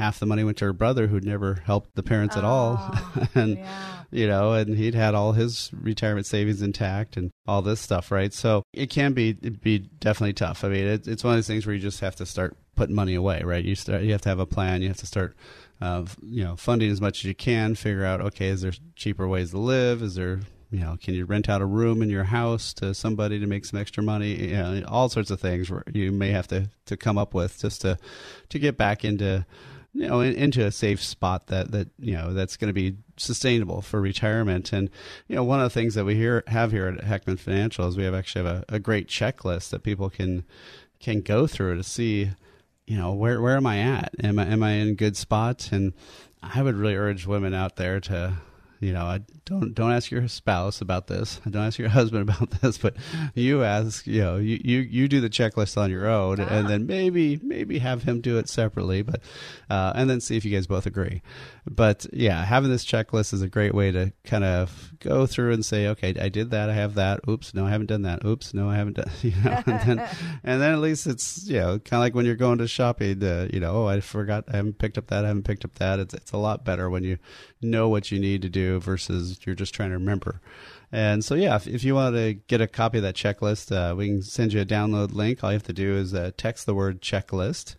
[0.00, 2.94] half the money went to her brother who'd never helped the parents oh, at all.
[3.34, 4.02] And yeah.
[4.10, 8.32] you know and he'd had all his retirement savings intact and all this stuff right?
[8.32, 10.64] So it can be be definitely tough.
[10.64, 12.96] I mean it, it's one of those things where you just have to start putting
[12.96, 13.64] money away right?
[13.64, 14.82] You start you have to have a plan.
[14.82, 15.36] You have to start
[15.80, 19.28] uh, you know funding as much as you can figure out okay is there cheaper
[19.28, 20.02] ways to live?
[20.02, 23.40] Is there you know, can you rent out a room in your house to somebody
[23.40, 24.50] to make some extra money?
[24.50, 27.60] You know, all sorts of things where you may have to, to come up with
[27.60, 27.98] just to
[28.50, 29.44] to get back into
[29.92, 33.82] you know into a safe spot that that you know that's going to be sustainable
[33.82, 34.72] for retirement.
[34.72, 34.90] And
[35.28, 37.96] you know one of the things that we here have here at Heckman Financial is
[37.96, 40.44] we have actually have a, a great checklist that people can
[41.00, 42.30] can go through to see
[42.86, 44.14] you know where where am I at?
[44.22, 45.70] Am I am I in good spot?
[45.72, 45.92] And
[46.42, 48.34] I would really urge women out there to
[48.80, 51.38] you know, I don't don't ask your spouse about this.
[51.50, 52.96] Don't ask your husband about this, but
[53.34, 56.86] you ask, you know, you you, you do the checklist on your own, and then
[56.86, 59.20] maybe maybe have him do it separately, but
[59.68, 61.20] uh, and then see if you guys both agree.
[61.70, 65.64] But yeah, having this checklist is a great way to kind of go through and
[65.64, 67.20] say, okay, I did that, I have that.
[67.28, 68.24] Oops, no, I haven't done that.
[68.24, 69.10] Oops, no, I haven't done.
[69.20, 70.08] You know, and then
[70.42, 73.22] and then at least it's you know kind of like when you're going to shopping.
[73.22, 75.74] Uh, you know, oh, I forgot, I haven't picked up that, I haven't picked up
[75.74, 75.98] that.
[75.98, 77.18] It's it's a lot better when you
[77.60, 80.40] know what you need to do versus you're just trying to remember.
[80.92, 83.94] And so, yeah, if, if you want to get a copy of that checklist, uh,
[83.94, 85.42] we can send you a download link.
[85.42, 87.76] All you have to do is uh, text the word checklist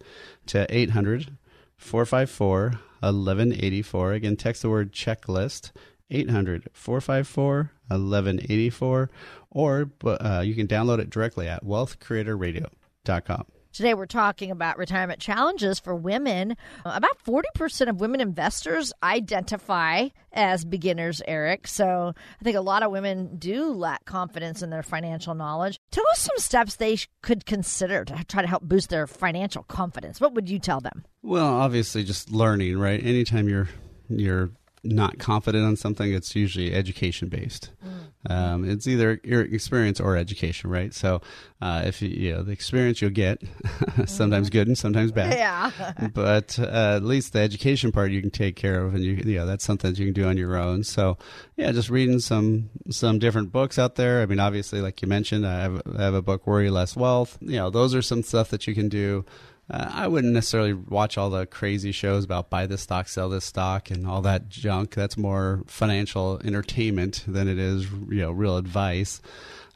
[0.48, 1.38] to 800
[1.78, 2.62] 454
[3.02, 4.14] 1184.
[4.14, 5.72] Again, text the word checklist
[6.10, 9.10] 800 454 1184,
[9.50, 13.46] or uh, you can download it directly at wealthcreatorradio.com.
[13.74, 16.58] Today, we're talking about retirement challenges for women.
[16.86, 21.68] Uh, about 40% of women investors identify as beginners, Eric.
[21.68, 25.80] So I think a lot of women do lack confidence in their financial knowledge.
[25.90, 30.20] Tell us some steps they could consider to try to help boost their financial confidence.
[30.20, 31.06] What would you tell them?
[31.24, 33.02] Well, obviously, just learning, right?
[33.02, 33.70] Anytime you're
[34.10, 34.52] you're
[34.84, 37.70] not confident on something, it's usually education based.
[37.86, 38.32] Mm.
[38.32, 40.94] Um, it's either your experience or education, right?
[40.94, 41.22] So,
[41.62, 43.42] uh, if you, you, know the experience you'll get,
[44.06, 44.52] sometimes mm-hmm.
[44.52, 45.38] good and sometimes bad.
[45.38, 46.08] Yeah.
[46.14, 49.38] but uh, at least the education part you can take care of, and you, you
[49.38, 50.84] know that's something that you can do on your own.
[50.84, 51.18] So,
[51.58, 54.22] yeah, just reading some some different books out there.
[54.22, 57.38] I mean, obviously, like you mentioned, I have, I have a book, Worry Less Wealth.
[57.42, 59.26] You know, those are some stuff that you can do.
[59.70, 63.46] Uh, I wouldn't necessarily watch all the crazy shows about buy this stock, sell this
[63.46, 64.96] stock, and all that junk.
[64.96, 69.22] That's more financial entertainment than it is, you know, real advice.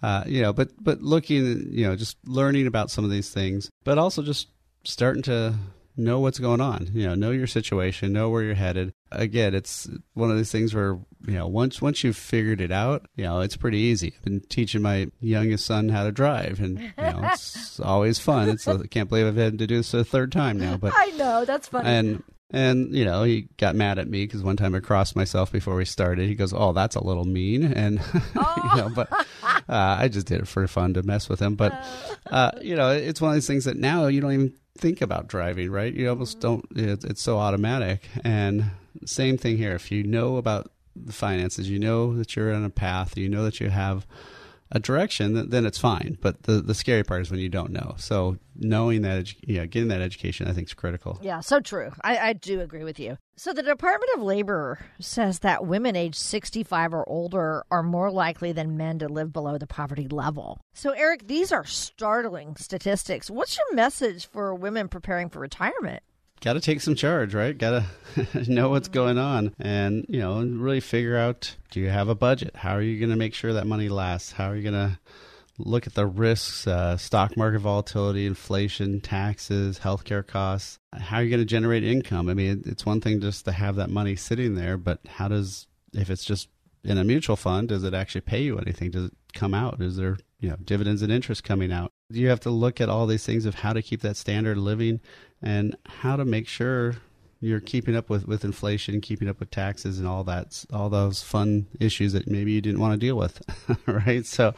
[0.04, 3.69] Uh, you know, but but looking, you know, just learning about some of these things,
[3.84, 4.50] but also just
[4.84, 5.56] starting to
[5.98, 6.89] know what's going on.
[6.93, 8.93] You know, know your situation, know where you're headed.
[9.12, 13.08] Again, it's one of these things where you know once once you've figured it out,
[13.15, 14.13] you know it's pretty easy.
[14.15, 18.50] I've been teaching my youngest son how to drive, and you know it's always fun.
[18.50, 21.12] It's I can't believe I've had to do this a third time now, but I
[21.12, 21.88] know that's funny.
[21.88, 22.24] And
[22.56, 25.76] and you know he got mad at me because one time I crossed myself before
[25.76, 26.30] we started.
[26.30, 28.00] He goes, "Oh, that's a little mean," and
[28.36, 28.72] oh.
[28.76, 29.12] you know, but
[29.68, 31.56] uh, I just did it for fun to mess with him.
[31.56, 31.74] But
[32.32, 35.28] uh, you know, it's one of these things that now you don't even think about
[35.28, 35.94] driving, right?
[35.94, 36.65] You almost don't.
[36.74, 38.08] It's so automatic.
[38.24, 38.72] And
[39.06, 39.76] same thing here.
[39.76, 43.18] If you know about the finances, you know that you're on a path.
[43.18, 44.08] You know that you have
[44.71, 46.17] a direction, then it's fine.
[46.21, 47.95] But the the scary part is when you don't know.
[47.97, 51.19] So knowing that, yeah, getting that education, I think is critical.
[51.21, 51.91] Yeah, so true.
[52.04, 53.17] I, I do agree with you.
[53.38, 58.54] So the Department of Labor says that women age 65 or older are more likely
[58.54, 60.62] than men to live below the poverty level.
[60.73, 63.30] So Eric, these are startling statistics.
[63.30, 66.01] What's your message for women preparing for retirement?
[66.46, 67.58] Got to take some charge, right?
[67.58, 67.84] Got
[68.16, 72.16] to know what's going on and, you know, really figure out do you have a
[72.16, 72.56] budget?
[72.56, 74.32] How are you going to make sure that money lasts?
[74.32, 75.00] How are you going to
[75.58, 80.80] look at the risks, uh, stock market volatility, inflation, taxes, healthcare costs.
[80.94, 82.30] How are you going to generate income?
[82.30, 85.68] I mean, it's one thing just to have that money sitting there, but how does
[85.94, 86.50] if it's just
[86.84, 88.92] in a mutual fund, does it actually pay you anything?
[88.92, 89.82] Does it come out?
[89.82, 91.91] Is there you know dividends and interest coming out?
[92.10, 95.00] You have to look at all these things of how to keep that standard living
[95.41, 96.95] and how to make sure
[97.45, 101.21] you're keeping up with, with inflation, keeping up with taxes, and all that, all those
[101.21, 103.41] fun issues that maybe you didn't want to deal with,
[103.86, 104.26] right?
[104.26, 104.56] So,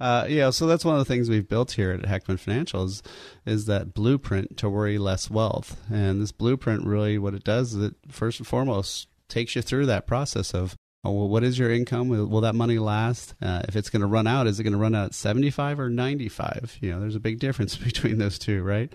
[0.00, 3.02] uh, yeah, so that's one of the things we've built here at Heckman Financials
[3.44, 5.80] is, that blueprint to worry less wealth.
[5.90, 9.86] And this blueprint really, what it does is it first and foremost takes you through
[9.86, 10.74] that process of
[11.10, 12.08] well, what is your income?
[12.08, 13.34] Will, will that money last?
[13.42, 15.80] Uh, if it's going to run out, is it going to run out at 75
[15.80, 16.78] or 95?
[16.80, 18.92] You know, there's a big difference between those two, right?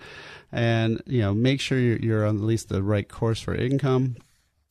[0.50, 4.16] And, you know, make sure you're, you're on at least the right course for income.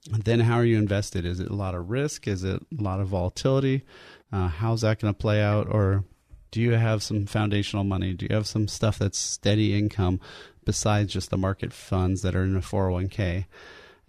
[0.10, 1.26] Then how are you invested?
[1.26, 2.28] Is it a lot of risk?
[2.28, 3.84] Is it a lot of volatility?
[4.32, 5.68] Uh, how's that going to play out?
[5.70, 6.06] Or
[6.50, 8.14] do you have some foundational money?
[8.14, 10.20] Do you have some stuff that's steady income
[10.66, 13.46] besides just the market funds that are in a 401k?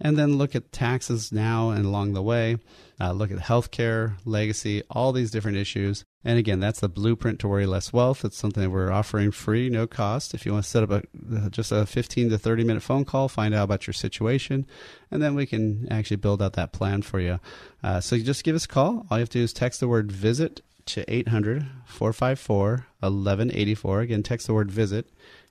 [0.01, 2.57] And then look at taxes now and along the way.
[3.01, 6.03] Uh, look at healthcare, legacy, all these different issues.
[6.23, 8.25] And again, that's the blueprint to worry less wealth.
[8.25, 10.33] It's something that we're offering free, no cost.
[10.33, 13.29] If you want to set up a, just a 15 to 30 minute phone call,
[13.29, 14.65] find out about your situation,
[15.09, 17.39] and then we can actually build out that plan for you.
[17.81, 19.05] Uh, so you just give us a call.
[19.09, 24.01] All you have to do is text the word visit to 800 454 1184.
[24.01, 25.09] Again, text the word visit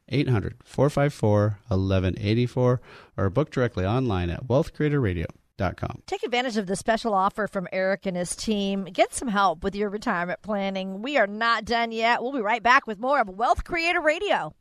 [0.09, 2.81] 800 454 1184
[3.16, 6.03] or book directly online at wealthcreatorradio.com.
[6.07, 8.85] Take advantage of the special offer from Eric and his team.
[8.85, 11.03] Get some help with your retirement planning.
[11.03, 12.23] We are not done yet.
[12.23, 14.55] We'll be right back with more of Wealth Creator Radio.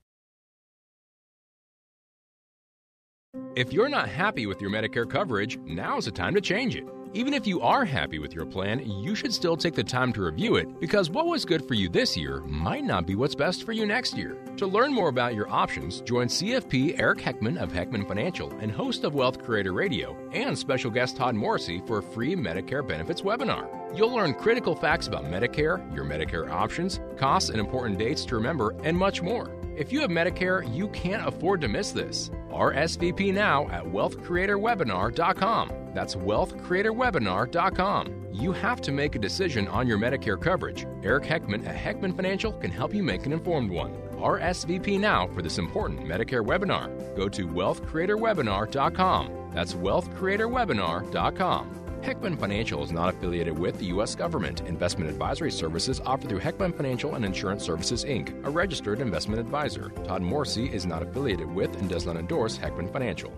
[3.55, 6.85] If you're not happy with your Medicare coverage, now's the time to change it.
[7.13, 10.21] Even if you are happy with your plan, you should still take the time to
[10.21, 13.63] review it because what was good for you this year might not be what's best
[13.63, 14.37] for you next year.
[14.57, 19.03] To learn more about your options, join CFP Eric Heckman of Heckman Financial and host
[19.03, 23.67] of Wealth Creator Radio and special guest Todd Morrissey for a free Medicare benefits webinar.
[23.97, 28.75] You'll learn critical facts about Medicare, your Medicare options, costs and important dates to remember,
[28.83, 29.56] and much more.
[29.77, 32.31] If you have Medicare, you can't afford to miss this.
[32.49, 35.71] RSVP now at wealthcreatorwebinar.com.
[35.93, 38.27] That's wealthcreatorwebinar.com.
[38.33, 40.87] You have to make a decision on your Medicare coverage.
[41.03, 43.93] Eric Heckman at Heckman Financial can help you make an informed one.
[44.13, 47.15] RSVP now for this important Medicare webinar.
[47.15, 49.51] Go to wealthcreatorwebinar.com.
[49.53, 51.86] That's wealthcreatorwebinar.com.
[52.01, 54.15] Heckman Financial is not affiliated with the U.S.
[54.15, 54.61] government.
[54.61, 59.89] Investment advisory services offered through Heckman Financial and Insurance Services, Inc., a registered investment advisor.
[60.05, 63.31] Todd Morrissey is not affiliated with and does not endorse Heckman Financial.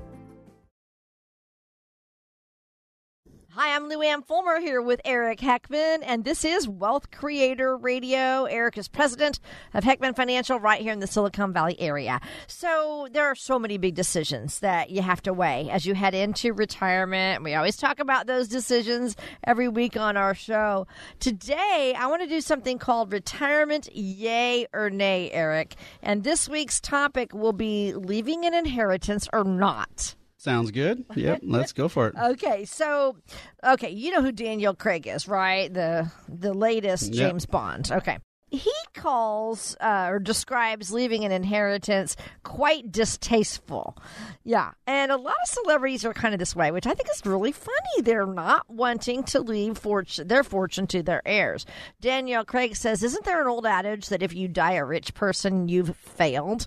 [3.53, 8.45] Hi, I'm Lou Ann Fulmer here with Eric Heckman, and this is Wealth Creator Radio.
[8.45, 9.39] Eric is president
[9.73, 12.21] of Heckman Financial right here in the Silicon Valley area.
[12.45, 16.13] So there are so many big decisions that you have to weigh as you head
[16.13, 17.43] into retirement.
[17.43, 20.85] We always talk about those decisions every week on our show.
[21.19, 25.75] Today, I want to do something called retirement yay or nay, Eric.
[26.03, 30.13] And this week's topic will be leaving an inheritance or not.
[30.39, 31.03] Sounds good.
[31.15, 32.15] Yep, let's go for it.
[32.17, 33.17] Okay, so
[33.61, 35.71] okay, you know who Daniel Craig is, right?
[35.71, 37.13] The the latest Yep.
[37.13, 37.91] James Bond.
[37.91, 38.19] Okay.
[38.51, 43.97] He calls uh, or describes leaving an inheritance quite distasteful.
[44.43, 44.71] Yeah.
[44.87, 47.51] And a lot of celebrities are kind of this way, which I think is really
[47.51, 48.01] funny.
[48.01, 51.65] They're not wanting to leave fortune, their fortune to their heirs.
[52.01, 55.67] Daniel Craig says, Isn't there an old adage that if you die a rich person,
[55.69, 56.65] you've failed?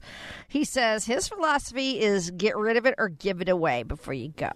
[0.49, 4.29] He says his philosophy is get rid of it or give it away before you
[4.29, 4.51] go.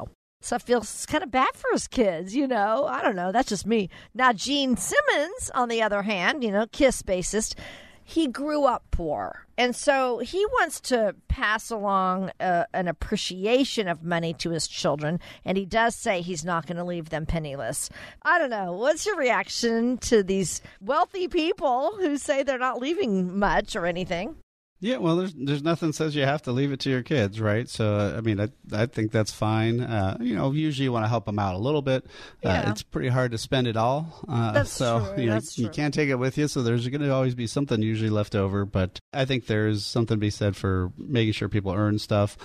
[0.46, 2.86] So I feel kind of bad for his kids, you know.
[2.86, 3.32] I don't know.
[3.32, 3.90] That's just me.
[4.14, 7.56] Now, Gene Simmons, on the other hand, you know, Kiss bassist,
[8.04, 9.44] he grew up poor.
[9.58, 15.18] And so he wants to pass along uh, an appreciation of money to his children.
[15.44, 17.90] And he does say he's not going to leave them penniless.
[18.22, 18.70] I don't know.
[18.70, 24.36] What's your reaction to these wealthy people who say they're not leaving much or anything?
[24.78, 27.66] Yeah, well, there's there's nothing says you have to leave it to your kids, right?
[27.66, 29.80] So, uh, I mean, I I think that's fine.
[29.80, 32.04] Uh, you know, usually you want to help them out a little bit.
[32.44, 32.70] Uh, Yeah.
[32.70, 34.22] it's pretty hard to spend it all.
[34.28, 35.72] Uh, That's so true, you know that's you true.
[35.74, 36.46] can't take it with you.
[36.46, 38.66] So there's going to always be something usually left over.
[38.66, 42.36] But I think there's something to be said for making sure people earn stuff.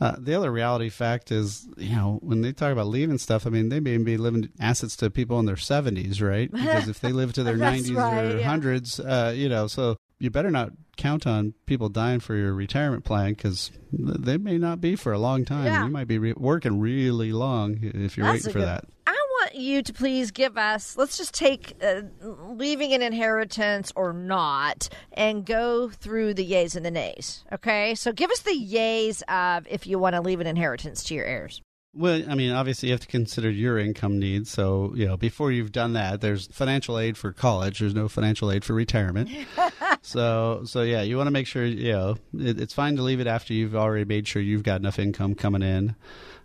[0.00, 3.50] Uh, the other reality fact is, you know, when they talk about leaving stuff, I
[3.50, 6.50] mean, they may be living assets to people in their 70s, right?
[6.70, 8.56] Because if they live to their 90s right, or yeah.
[8.56, 13.04] 100s, uh, you know, so you better not count on people dying for your retirement
[13.04, 15.64] plan because they may not be for a long time.
[15.64, 15.84] Yeah.
[15.84, 18.84] You might be re- working really long if you're That's waiting for good- that.
[19.06, 24.12] I want you to please give us, let's just take uh, leaving an inheritance or
[24.12, 27.42] not and go through the yays and the nays.
[27.50, 27.94] Okay.
[27.94, 31.24] So give us the yays of if you want to leave an inheritance to your
[31.24, 31.62] heirs.
[31.92, 34.48] Well, I mean, obviously you have to consider your income needs.
[34.48, 37.80] So, you know, before you've done that, there's financial aid for college.
[37.80, 39.28] There's no financial aid for retirement.
[40.02, 43.18] so, so yeah, you want to make sure, you know, it, it's fine to leave
[43.18, 45.96] it after you've already made sure you've got enough income coming in.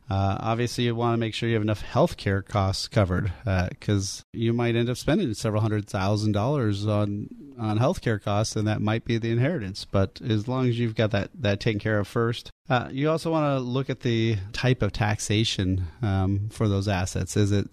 [0.07, 4.21] Uh, obviously, you want to make sure you have enough health care costs covered because
[4.21, 7.27] uh, you might end up spending several hundred thousand dollars on
[7.57, 9.85] on health care costs, and that might be the inheritance.
[9.85, 13.31] But as long as you've got that that taken care of first, uh, you also
[13.31, 17.35] want to look at the type of taxation um, for those assets.
[17.35, 17.67] Is it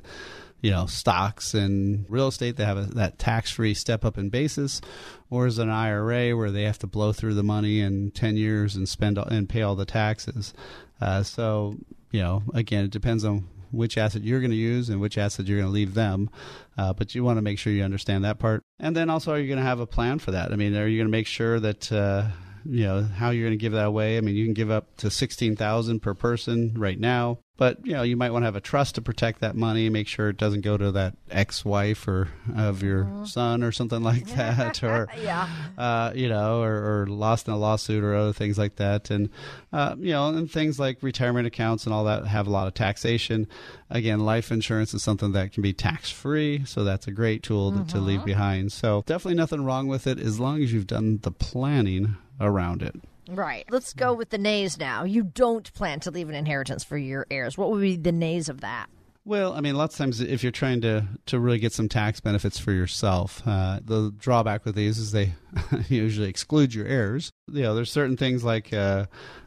[0.62, 4.80] you know stocks and real estate that have a, that tax-free step up in basis
[5.28, 8.36] or is it an IRA where they have to blow through the money in 10
[8.36, 10.54] years and spend and pay all the taxes
[11.00, 11.76] uh, so
[12.12, 15.46] you know, again, it depends on which asset you're going to use and which asset
[15.46, 16.30] you're going to leave them.
[16.76, 18.62] Uh, but you want to make sure you understand that part.
[18.78, 20.52] And then also, are you going to have a plan for that?
[20.52, 22.26] I mean, are you going to make sure that, uh,
[22.64, 24.16] you know, how you're going to give that away?
[24.16, 28.02] I mean, you can give up to 16000 per person right now but you know
[28.02, 30.62] you might want to have a trust to protect that money make sure it doesn't
[30.62, 33.24] go to that ex-wife or of your mm-hmm.
[33.24, 35.48] son or something like that or yeah
[35.78, 39.28] uh, you know or, or, lost in a lawsuit or other things like that and
[39.72, 42.74] uh, you know and things like retirement accounts and all that have a lot of
[42.74, 43.46] taxation
[43.90, 47.70] again life insurance is something that can be tax free so that's a great tool
[47.70, 47.84] mm-hmm.
[47.84, 48.26] to, to leave mm-hmm.
[48.26, 52.82] behind so definitely nothing wrong with it as long as you've done the planning around
[52.82, 52.94] it
[53.28, 53.64] Right.
[53.70, 55.04] Let's go with the nays now.
[55.04, 57.56] You don't plan to leave an inheritance for your heirs.
[57.56, 58.88] What would be the nays of that?
[59.24, 62.18] Well, I mean, lots of times if you're trying to, to really get some tax
[62.18, 65.34] benefits for yourself, uh, the drawback with these is they
[65.88, 67.30] usually exclude your heirs.
[67.46, 69.06] You know, there's certain things like uh,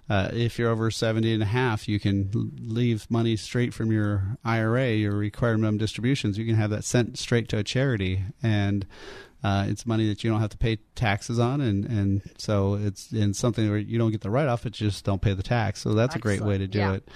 [0.10, 2.32] uh, if you're over 70 and a half, you can
[2.62, 6.38] leave money straight from your IRA, your required minimum distributions.
[6.38, 8.24] You can have that sent straight to a charity.
[8.42, 8.88] And
[9.46, 13.12] uh, it's money that you don't have to pay taxes on, and, and so it's
[13.14, 15.82] in something where you don't get the write off, you just don't pay the tax.
[15.82, 16.38] So that's Excellent.
[16.38, 16.94] a great way to do yeah.
[16.94, 17.10] it.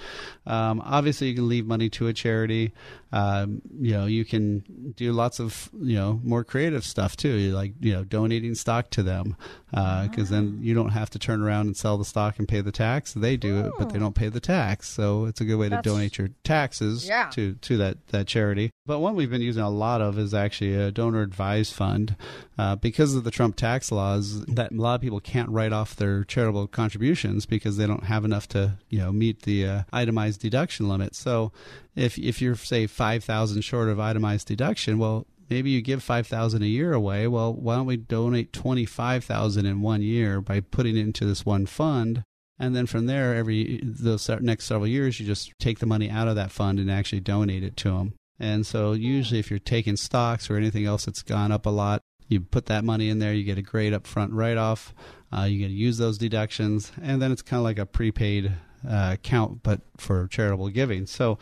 [0.46, 2.72] Um, obviously, you can leave money to a charity.
[3.12, 7.52] Um, you know, you can do lots of you know more creative stuff too, You
[7.52, 9.36] like you know donating stock to them,
[9.70, 12.60] because uh, then you don't have to turn around and sell the stock and pay
[12.60, 13.12] the tax.
[13.12, 13.66] They do Ooh.
[13.66, 14.88] it, but they don't pay the tax.
[14.88, 17.30] So it's a good way that's, to donate your taxes yeah.
[17.30, 18.70] to to that that charity.
[18.86, 22.16] But one we've been using a lot of is actually a donor advised fund,
[22.58, 24.44] uh, because of the Trump tax laws.
[24.46, 28.24] That a lot of people can't write off their charitable contributions because they don't have
[28.24, 31.16] enough to you know meet the uh, itemized deduction limit.
[31.16, 31.52] So
[31.94, 36.62] if if you're say five thousand short of itemized deduction, well maybe you give 5000
[36.62, 37.26] a year away.
[37.26, 41.66] Well why don't we donate 25000 in one year by putting it into this one
[41.66, 42.22] fund?
[42.58, 46.28] And then from there every those next several years you just take the money out
[46.28, 49.96] of that fund and actually donate it to them and so usually if you're taking
[49.96, 53.34] stocks or anything else that's gone up a lot, you put that money in there,
[53.34, 54.94] you get a great upfront write off.
[55.36, 58.52] Uh, you get to use those deductions, and then it's kind of like a prepaid
[58.88, 61.06] uh, account, but for charitable giving.
[61.06, 61.38] So,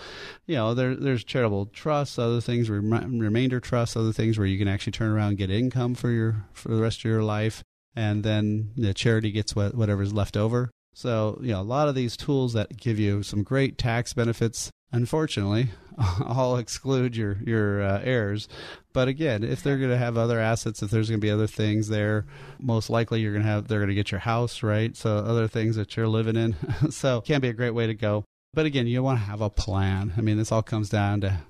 [0.46, 4.58] you know, there, there's charitable trusts, other things, rem- remainder trusts, other things where you
[4.58, 7.62] can actually turn around and get income for your for the rest of your life,
[7.94, 10.70] and then the charity gets what, whatever's left over.
[10.94, 14.70] So, you know, a lot of these tools that give you some great tax benefits
[14.92, 15.70] unfortunately,
[16.24, 18.48] all exclude your your uh, heirs.
[18.92, 21.46] But again, if they're going to have other assets, if there's going to be other
[21.46, 22.26] things there,
[22.58, 24.96] most likely you're going to have they're going to get your house, right?
[24.96, 26.56] So other things that you're living in.
[26.90, 28.24] so can be a great way to go.
[28.54, 30.14] But again, you want to have a plan.
[30.16, 31.40] I mean, this all comes down to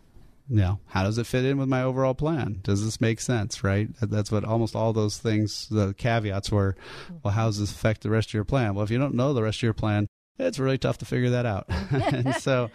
[0.48, 2.60] you know, how does it fit in with my overall plan?
[2.62, 3.88] Does this make sense, right?
[4.00, 6.74] That's what almost all those things, the caveats were,
[7.22, 8.74] well, how does this affect the rest of your plan?
[8.74, 10.06] Well, if you don't know the rest of your plan,
[10.38, 11.66] it's really tough to figure that out.
[11.90, 12.70] and so,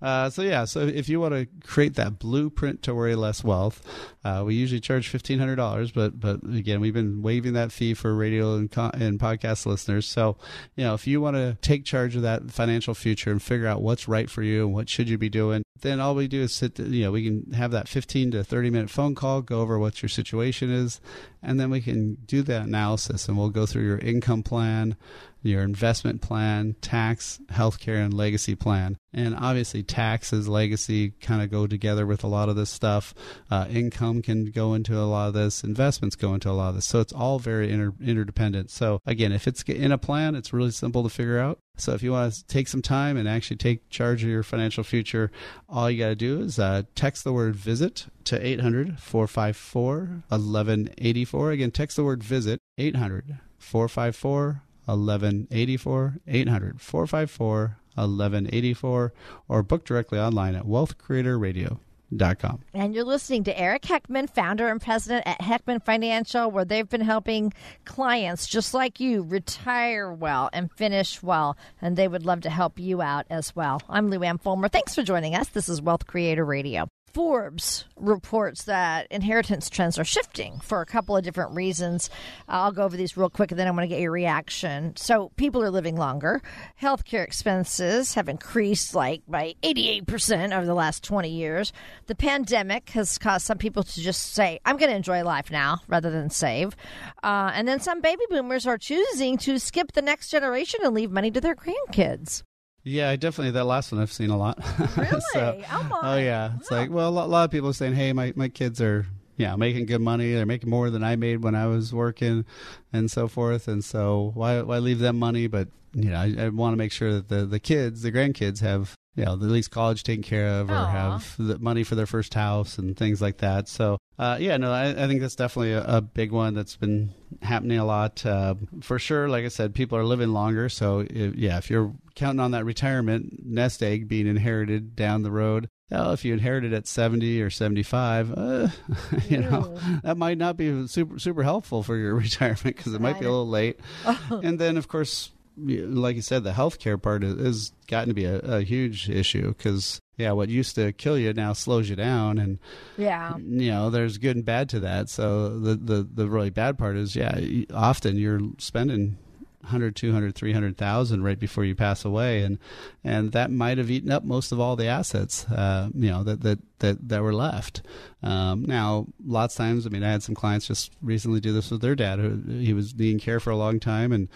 [0.00, 0.64] uh, so yeah.
[0.64, 3.82] So if you want to create that blueprint to worry less wealth,
[4.24, 5.92] uh, we usually charge fifteen hundred dollars.
[5.92, 10.06] But but again, we've been waiving that fee for radio and, and podcast listeners.
[10.06, 10.36] So
[10.74, 13.82] you know, if you want to take charge of that financial future and figure out
[13.82, 16.54] what's right for you and what should you be doing, then all we do is
[16.54, 16.78] sit.
[16.78, 20.00] You know, we can have that fifteen to thirty minute phone call, go over what
[20.00, 21.00] your situation is,
[21.42, 24.96] and then we can do that analysis, and we'll go through your income plan
[25.42, 28.96] your investment plan, tax, healthcare, and legacy plan.
[29.12, 33.14] And obviously, taxes, legacy kind of go together with a lot of this stuff.
[33.50, 36.76] Uh, income can go into a lot of this, investments go into a lot of
[36.76, 36.86] this.
[36.86, 38.70] So it's all very inter- interdependent.
[38.70, 41.58] So, again, if it's in a plan, it's really simple to figure out.
[41.76, 44.84] So if you want to take some time and actually take charge of your financial
[44.84, 45.30] future,
[45.68, 51.50] all you got to do is uh, text the word visit to 800 454 1184.
[51.50, 59.12] Again, text the word visit 800 454 1184 800 454 1184
[59.48, 62.60] or book directly online at wealthcreatorradio.com.
[62.74, 67.02] And you're listening to Eric Heckman, founder and president at Heckman Financial, where they've been
[67.02, 67.52] helping
[67.84, 71.56] clients just like you retire well and finish well.
[71.80, 73.82] And they would love to help you out as well.
[73.88, 74.68] I'm Lou Ann Fulmer.
[74.68, 75.48] Thanks for joining us.
[75.48, 76.88] This is Wealth Creator Radio.
[77.12, 82.08] Forbes reports that inheritance trends are shifting for a couple of different reasons.
[82.48, 84.96] I'll go over these real quick and then I want to get your reaction.
[84.96, 86.40] So, people are living longer.
[86.80, 91.72] Healthcare expenses have increased like by 88% over the last 20 years.
[92.06, 95.80] The pandemic has caused some people to just say, I'm going to enjoy life now
[95.88, 96.74] rather than save.
[97.22, 101.10] Uh, and then some baby boomers are choosing to skip the next generation and leave
[101.10, 102.42] money to their grandkids.
[102.84, 104.58] Yeah, definitely that last one I've seen a lot.
[104.96, 105.20] Really?
[105.32, 106.00] so, oh, my.
[106.02, 108.32] oh yeah, it's like well, a lot, a lot of people are saying, "Hey, my
[108.36, 109.06] my kids are
[109.36, 110.32] yeah making good money.
[110.32, 112.44] They're making more than I made when I was working,
[112.92, 113.68] and so forth.
[113.68, 115.46] And so why why leave them money?
[115.46, 118.60] But you know, I, I want to make sure that the the kids, the grandkids,
[118.60, 120.86] have you know, at least college taken care of or Aw.
[120.86, 123.68] have the money for their first house and things like that.
[123.68, 127.12] So, uh, yeah, no, I, I think that's definitely a, a big one that's been
[127.42, 128.24] happening a lot.
[128.24, 130.68] Uh, for sure, like I said, people are living longer.
[130.68, 135.30] So, if, yeah, if you're counting on that retirement nest egg being inherited down the
[135.30, 138.68] road, well, if you inherited it at 70 or 75, uh,
[139.28, 143.20] you know, that might not be super, super helpful for your retirement because it might
[143.20, 143.78] be a little late.
[144.30, 148.38] and then, of course, like you said, the healthcare part has, gotten to be a,
[148.38, 152.58] a huge issue because yeah, what used to kill you now slows you down, and
[152.96, 153.36] Yeah.
[153.36, 155.08] you know there's good and bad to that.
[155.08, 157.38] So the the the really bad part is yeah,
[157.74, 159.18] often you're spending
[159.62, 162.42] 100 200 300,000 right before you pass away.
[162.42, 162.58] And
[163.04, 166.42] and that might have eaten up most of all the assets uh, you know that
[166.42, 167.82] that that that were left.
[168.22, 171.70] Um, now lots of times I mean I had some clients just recently do this
[171.70, 174.28] with their dad who he was needing care for a long time and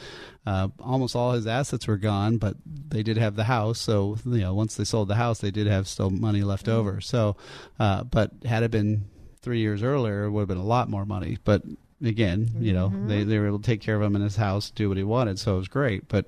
[0.46, 3.80] uh, almost all his assets were gone but they did have the house.
[3.80, 7.00] So you know once they sold the house they did have still money left over.
[7.00, 7.36] So
[7.78, 9.06] uh, but had it been
[9.46, 11.38] three years earlier, it would have been a lot more money.
[11.44, 11.62] But
[12.02, 14.70] again, you know, they, they were able to take care of him in his house,
[14.70, 15.38] do what he wanted.
[15.38, 16.08] So it was great.
[16.08, 16.26] But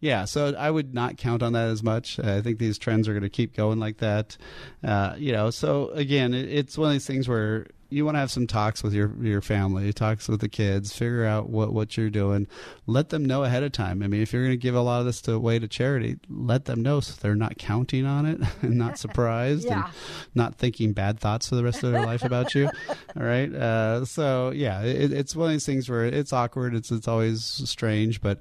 [0.00, 2.18] yeah, so I would not count on that as much.
[2.18, 4.36] I think these trends are going to keep going like that.
[4.84, 8.18] Uh, you know, so again, it, it's one of these things where you want to
[8.20, 11.96] have some talks with your your family, talks with the kids, figure out what what
[11.96, 12.46] you're doing.
[12.86, 14.02] Let them know ahead of time.
[14.02, 16.18] I mean, if you're going to give a lot of this to away to charity,
[16.28, 19.84] let them know so they're not counting on it and not surprised Yeah.
[19.86, 19.92] and
[20.34, 22.66] not thinking bad thoughts for the rest of their life about you.
[22.66, 22.72] All
[23.22, 23.52] right.
[23.54, 26.74] Uh, so yeah, it, it's one of these things where it's awkward.
[26.74, 28.38] It's it's always strange, but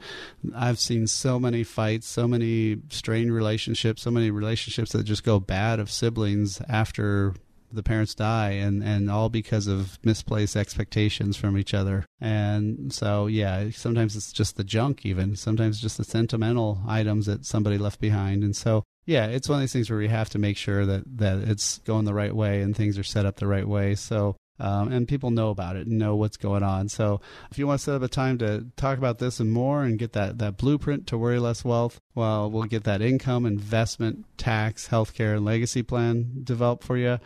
[0.56, 5.40] I've seen so many fights, so many strained relationships, so many relationships that just go
[5.40, 7.34] bad of siblings after
[7.72, 12.06] the parents die and and all because of misplaced expectations from each other.
[12.20, 15.36] And so yeah sometimes it's just the junk even.
[15.36, 18.44] Sometimes just the sentimental items that somebody left behind.
[18.44, 21.04] And so yeah it's one of these things where we have to make sure that
[21.18, 23.96] that it's going the right way and things are set up the right way.
[23.96, 26.90] So um, and people know about it and know what's going on.
[26.90, 29.84] So if you want to set up a time to talk about this and more
[29.84, 34.26] and get that, that blueprint to worry less wealth, well, we'll get that income, investment,
[34.38, 37.20] tax, healthcare, and legacy plan developed for you.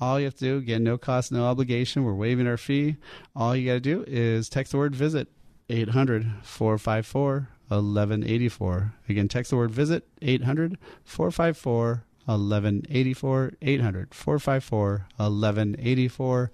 [0.00, 2.02] All you have to do, again, no cost, no obligation.
[2.02, 2.96] We're waiving our fee.
[3.36, 5.28] All you got to do is text the word visit
[5.68, 8.94] 800 454 1184.
[9.08, 16.52] Again, text the word visit 800 454 1184 800 454 1184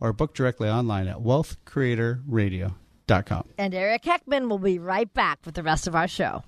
[0.00, 3.44] or book directly online at wealthcreatorradio.com.
[3.58, 6.42] And Eric Heckman will be right back with the rest of our show.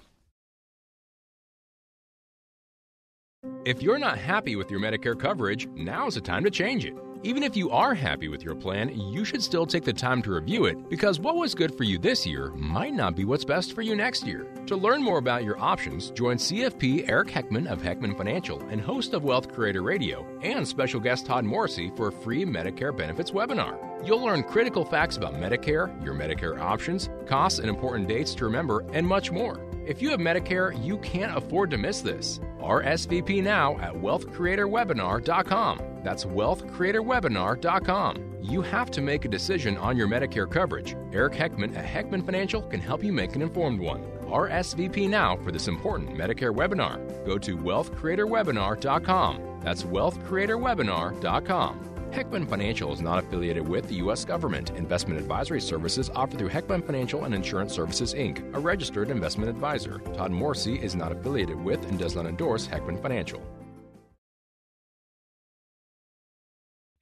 [3.64, 6.95] If you're not happy with your Medicare coverage, now's the time to change it.
[7.25, 10.33] Even if you are happy with your plan, you should still take the time to
[10.33, 13.75] review it because what was good for you this year might not be what's best
[13.75, 14.47] for you next year.
[14.67, 19.13] To learn more about your options, join CFP Eric Heckman of Heckman Financial and host
[19.13, 23.77] of Wealth Creator Radio and special guest Todd Morrissey for a free Medicare benefits webinar.
[24.07, 28.85] You'll learn critical facts about Medicare, your Medicare options, costs and important dates to remember,
[28.93, 29.61] and much more.
[29.85, 32.39] If you have Medicare, you can't afford to miss this.
[32.61, 35.81] RSVP now at wealthcreatorwebinar.com.
[36.05, 38.37] That's wealthcreatorwebinar.com.
[38.41, 40.95] You have to make a decision on your Medicare coverage.
[41.13, 44.05] Eric Heckman at Heckman Financial can help you make an informed one.
[44.33, 46.99] RSVP now for this important Medicare webinar.
[47.26, 49.61] Go to wealthcreatorwebinar.com.
[49.62, 51.93] That's wealthcreatorwebinar.com.
[52.12, 54.26] Heckman Financial is not affiliated with the U.S.
[54.26, 54.70] government.
[54.70, 59.99] Investment advisory services offered through Heckman Financial and Insurance Services, Inc., a registered investment advisor.
[60.14, 63.41] Todd Morrissey is not affiliated with and does not endorse Heckman Financial.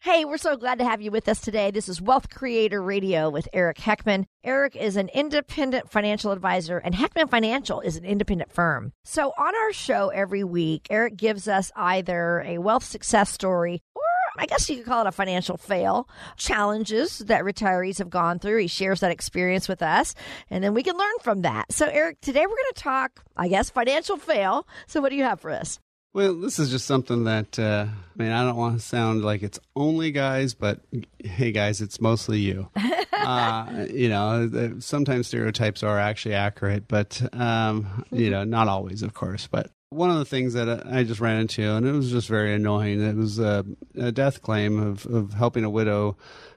[0.03, 1.71] Hey, we're so glad to have you with us today.
[1.71, 4.25] This is Wealth Creator Radio with Eric Heckman.
[4.43, 8.95] Eric is an independent financial advisor, and Heckman Financial is an independent firm.
[9.05, 14.03] So, on our show every week, Eric gives us either a wealth success story or
[14.39, 18.57] I guess you could call it a financial fail, challenges that retirees have gone through.
[18.57, 20.15] He shares that experience with us,
[20.49, 21.71] and then we can learn from that.
[21.73, 24.67] So, Eric, today we're going to talk, I guess, financial fail.
[24.87, 25.79] So, what do you have for us?
[26.13, 29.43] Well, this is just something that, uh, I mean, I don't want to sound like
[29.45, 30.81] it's only guys, but
[31.19, 32.69] hey, guys, it's mostly you.
[33.13, 39.15] uh, you know, sometimes stereotypes are actually accurate, but, um, you know, not always, of
[39.15, 39.47] course.
[39.47, 42.55] But one of the things that I just ran into, and it was just very
[42.55, 46.17] annoying, it was a, a death claim of, of helping a widow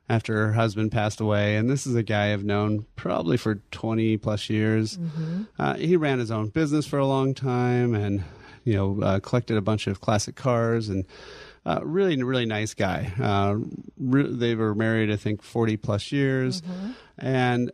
[0.10, 1.58] after her husband passed away.
[1.58, 4.98] And this is a guy I've known probably for 20 plus years.
[4.98, 5.44] Mm-hmm.
[5.60, 8.24] Uh, he ran his own business for a long time and
[8.64, 11.06] you know, uh, collected a bunch of classic cars and
[11.66, 13.14] uh, really, really nice guy.
[13.20, 13.58] Uh,
[13.98, 16.62] re- they were married, I think, 40 plus years.
[16.62, 16.92] Mm-hmm.
[17.20, 17.72] And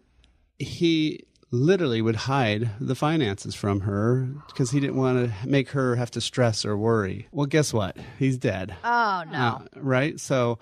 [0.60, 5.96] he literally would hide the finances from her because he didn't want to make her
[5.96, 7.28] have to stress or worry.
[7.32, 7.98] Well, guess what?
[8.20, 8.76] He's dead.
[8.84, 9.38] Oh, no.
[9.38, 10.20] Uh, right?
[10.20, 10.60] So,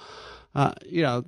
[0.56, 1.26] uh, you know,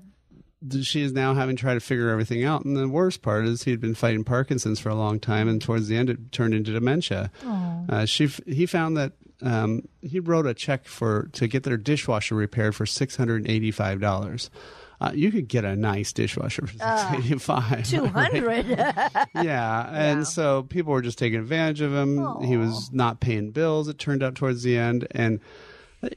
[0.82, 2.66] she is now having to try to figure everything out.
[2.66, 5.88] And the worst part is he'd been fighting Parkinson's for a long time, and towards
[5.88, 7.32] the end, it turned into dementia.
[7.90, 12.36] Uh, she he found that um, he wrote a check for to get their dishwasher
[12.36, 14.50] repaired for six hundred and eighty five dollars.
[15.02, 18.66] Uh, you could get a nice dishwasher for uh, 85 200 right?
[19.36, 22.44] yeah and so people were just taking advantage of him Aww.
[22.44, 25.40] he was not paying bills it turned out towards the end and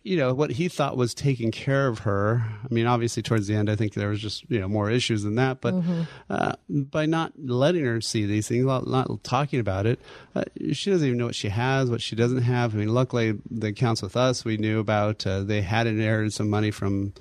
[0.05, 3.55] you know what he thought was taking care of her i mean obviously towards the
[3.55, 6.03] end i think there was just you know more issues than that but mm-hmm.
[6.31, 9.99] uh, by not letting her see these things not talking about it
[10.37, 13.39] uh, she doesn't even know what she has what she doesn't have i mean luckily
[13.51, 17.13] the accounts with us we knew about uh, they had inherited some money from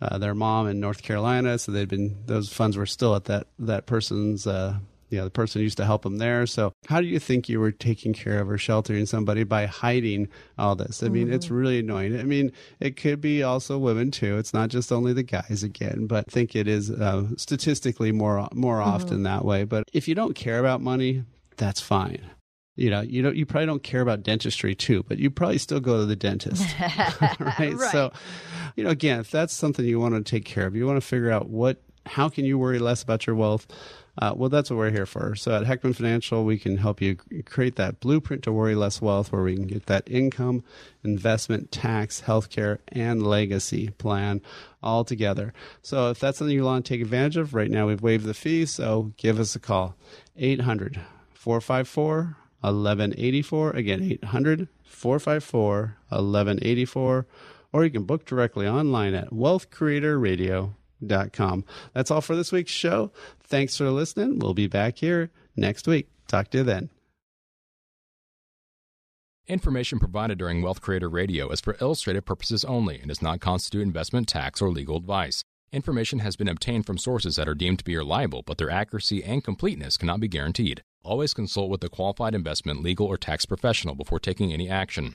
[0.00, 3.46] uh, their mom in north carolina so they'd been those funds were still at that
[3.58, 4.78] that person's uh,
[5.08, 6.46] you know, the person used to help him there.
[6.46, 10.28] So, how do you think you were taking care of or sheltering somebody by hiding
[10.58, 11.02] all this?
[11.02, 11.34] I mean, mm-hmm.
[11.34, 12.18] it's really annoying.
[12.18, 14.36] I mean, it could be also women too.
[14.38, 18.48] It's not just only the guys again, but I think it is uh, statistically more
[18.52, 18.90] more mm-hmm.
[18.90, 19.64] often that way.
[19.64, 21.24] But if you don't care about money,
[21.56, 22.30] that's fine.
[22.74, 23.36] You know, you don't.
[23.36, 26.62] You probably don't care about dentistry too, but you probably still go to the dentist,
[26.78, 27.40] right?
[27.60, 27.78] right?
[27.78, 28.12] So,
[28.74, 31.06] you know, again, if that's something you want to take care of, you want to
[31.06, 33.66] figure out what, how can you worry less about your wealth
[34.18, 35.34] uh, well, that's what we're here for.
[35.34, 39.30] So at Heckman Financial, we can help you create that blueprint to worry less wealth
[39.30, 40.64] where we can get that income,
[41.04, 44.40] investment, tax, healthcare, and legacy plan
[44.82, 45.52] all together.
[45.82, 48.34] So if that's something you want to take advantage of, right now we've waived the
[48.34, 49.96] fee, so give us a call.
[50.36, 51.00] 800
[51.34, 53.70] 454 1184.
[53.70, 57.26] Again, 800 454 1184.
[57.72, 60.76] Or you can book directly online at wealthcreatorradio.com
[61.32, 61.64] com.
[61.94, 63.12] That's all for this week's show.
[63.40, 64.38] Thanks for listening.
[64.38, 66.08] We'll be back here next week.
[66.28, 66.90] Talk to you then.
[69.48, 73.82] Information provided during Wealth Creator Radio is for illustrative purposes only and does not constitute
[73.82, 75.44] investment, tax, or legal advice.
[75.72, 79.22] Information has been obtained from sources that are deemed to be reliable, but their accuracy
[79.22, 80.82] and completeness cannot be guaranteed.
[81.04, 85.14] Always consult with a qualified investment, legal, or tax professional before taking any action.